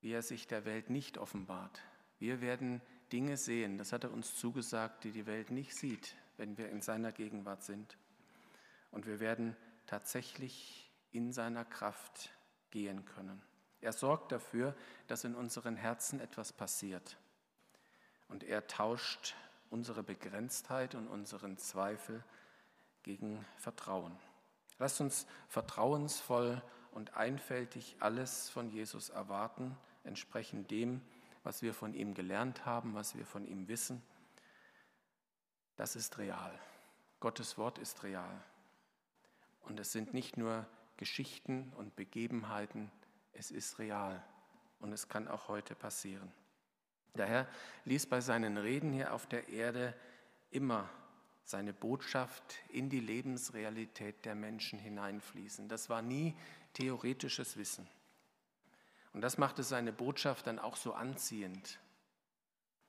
wie 0.00 0.10
er 0.10 0.22
sich 0.22 0.48
der 0.48 0.64
Welt 0.64 0.90
nicht 0.90 1.16
offenbart. 1.16 1.80
Wir 2.18 2.40
werden 2.40 2.80
Dinge 3.12 3.36
sehen, 3.36 3.78
das 3.78 3.92
hat 3.92 4.02
er 4.02 4.12
uns 4.12 4.34
zugesagt, 4.34 5.04
die 5.04 5.12
die 5.12 5.26
Welt 5.26 5.52
nicht 5.52 5.76
sieht 5.76 6.16
wenn 6.36 6.56
wir 6.56 6.68
in 6.68 6.82
seiner 6.82 7.12
Gegenwart 7.12 7.62
sind. 7.62 7.96
Und 8.90 9.06
wir 9.06 9.20
werden 9.20 9.56
tatsächlich 9.86 10.90
in 11.12 11.32
seiner 11.32 11.64
Kraft 11.64 12.30
gehen 12.70 13.04
können. 13.04 13.40
Er 13.80 13.92
sorgt 13.92 14.32
dafür, 14.32 14.74
dass 15.06 15.24
in 15.24 15.34
unseren 15.34 15.76
Herzen 15.76 16.20
etwas 16.20 16.52
passiert. 16.52 17.16
Und 18.28 18.42
er 18.42 18.66
tauscht 18.66 19.34
unsere 19.70 20.02
Begrenztheit 20.02 20.94
und 20.94 21.08
unseren 21.08 21.58
Zweifel 21.58 22.24
gegen 23.02 23.44
Vertrauen. 23.56 24.16
Lasst 24.78 25.00
uns 25.00 25.26
vertrauensvoll 25.48 26.62
und 26.90 27.16
einfältig 27.16 27.96
alles 28.00 28.50
von 28.50 28.68
Jesus 28.70 29.10
erwarten, 29.10 29.76
entsprechend 30.04 30.70
dem, 30.70 31.00
was 31.44 31.62
wir 31.62 31.74
von 31.74 31.94
ihm 31.94 32.14
gelernt 32.14 32.66
haben, 32.66 32.94
was 32.94 33.16
wir 33.16 33.24
von 33.24 33.44
ihm 33.44 33.68
wissen 33.68 34.02
das 35.76 35.96
ist 35.96 36.18
real. 36.18 36.58
Gottes 37.20 37.58
Wort 37.58 37.78
ist 37.78 38.02
real. 38.02 38.42
Und 39.62 39.80
es 39.80 39.92
sind 39.92 40.14
nicht 40.14 40.36
nur 40.36 40.66
Geschichten 40.96 41.72
und 41.76 41.96
Begebenheiten, 41.96 42.90
es 43.32 43.50
ist 43.50 43.78
real. 43.78 44.22
Und 44.80 44.92
es 44.92 45.08
kann 45.08 45.28
auch 45.28 45.48
heute 45.48 45.74
passieren. 45.74 46.30
Der 47.14 47.26
Herr 47.26 47.48
ließ 47.84 48.06
bei 48.06 48.20
seinen 48.20 48.56
Reden 48.56 48.92
hier 48.92 49.12
auf 49.12 49.26
der 49.26 49.48
Erde 49.48 49.94
immer 50.50 50.88
seine 51.44 51.72
Botschaft 51.72 52.56
in 52.68 52.90
die 52.90 53.00
Lebensrealität 53.00 54.24
der 54.24 54.34
Menschen 54.34 54.78
hineinfließen. 54.78 55.68
Das 55.68 55.88
war 55.88 56.02
nie 56.02 56.36
theoretisches 56.74 57.56
Wissen. 57.56 57.88
Und 59.12 59.22
das 59.22 59.38
machte 59.38 59.62
seine 59.62 59.92
Botschaft 59.92 60.46
dann 60.46 60.58
auch 60.58 60.76
so 60.76 60.92
anziehend 60.92 61.78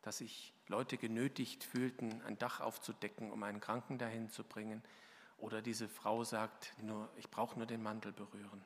dass 0.07 0.19
sich 0.19 0.53
Leute 0.67 0.97
genötigt 0.97 1.63
fühlten, 1.63 2.21
ein 2.23 2.37
Dach 2.37 2.59
aufzudecken, 2.59 3.31
um 3.31 3.43
einen 3.43 3.61
Kranken 3.61 3.97
dahin 3.97 4.29
zu 4.29 4.43
bringen. 4.43 4.83
Oder 5.37 5.61
diese 5.61 5.87
Frau 5.87 6.23
sagt, 6.23 6.73
nur, 6.81 7.09
ich 7.17 7.29
brauche 7.29 7.57
nur 7.57 7.67
den 7.67 7.81
Mantel 7.81 8.11
berühren. 8.11 8.63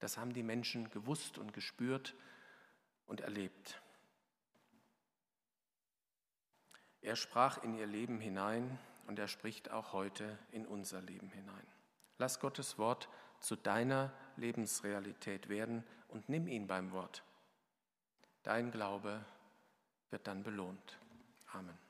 Das 0.00 0.16
haben 0.16 0.32
die 0.32 0.42
Menschen 0.42 0.90
gewusst 0.90 1.38
und 1.38 1.52
gespürt 1.52 2.14
und 3.06 3.20
erlebt. 3.20 3.80
Er 7.00 7.16
sprach 7.16 7.62
in 7.62 7.74
ihr 7.74 7.86
Leben 7.86 8.20
hinein 8.20 8.78
und 9.06 9.18
er 9.18 9.28
spricht 9.28 9.70
auch 9.70 9.92
heute 9.92 10.38
in 10.50 10.66
unser 10.66 11.00
Leben 11.00 11.30
hinein. 11.30 11.66
Lass 12.18 12.40
Gottes 12.40 12.78
Wort 12.78 13.08
zu 13.40 13.56
deiner 13.56 14.12
Lebensrealität 14.36 15.48
werden 15.48 15.84
und 16.08 16.28
nimm 16.28 16.48
ihn 16.48 16.66
beim 16.66 16.92
Wort. 16.92 17.22
Dein 18.42 18.70
Glaube 18.70 19.24
wird 20.10 20.26
dann 20.26 20.42
belohnt. 20.42 20.98
Amen. 21.52 21.87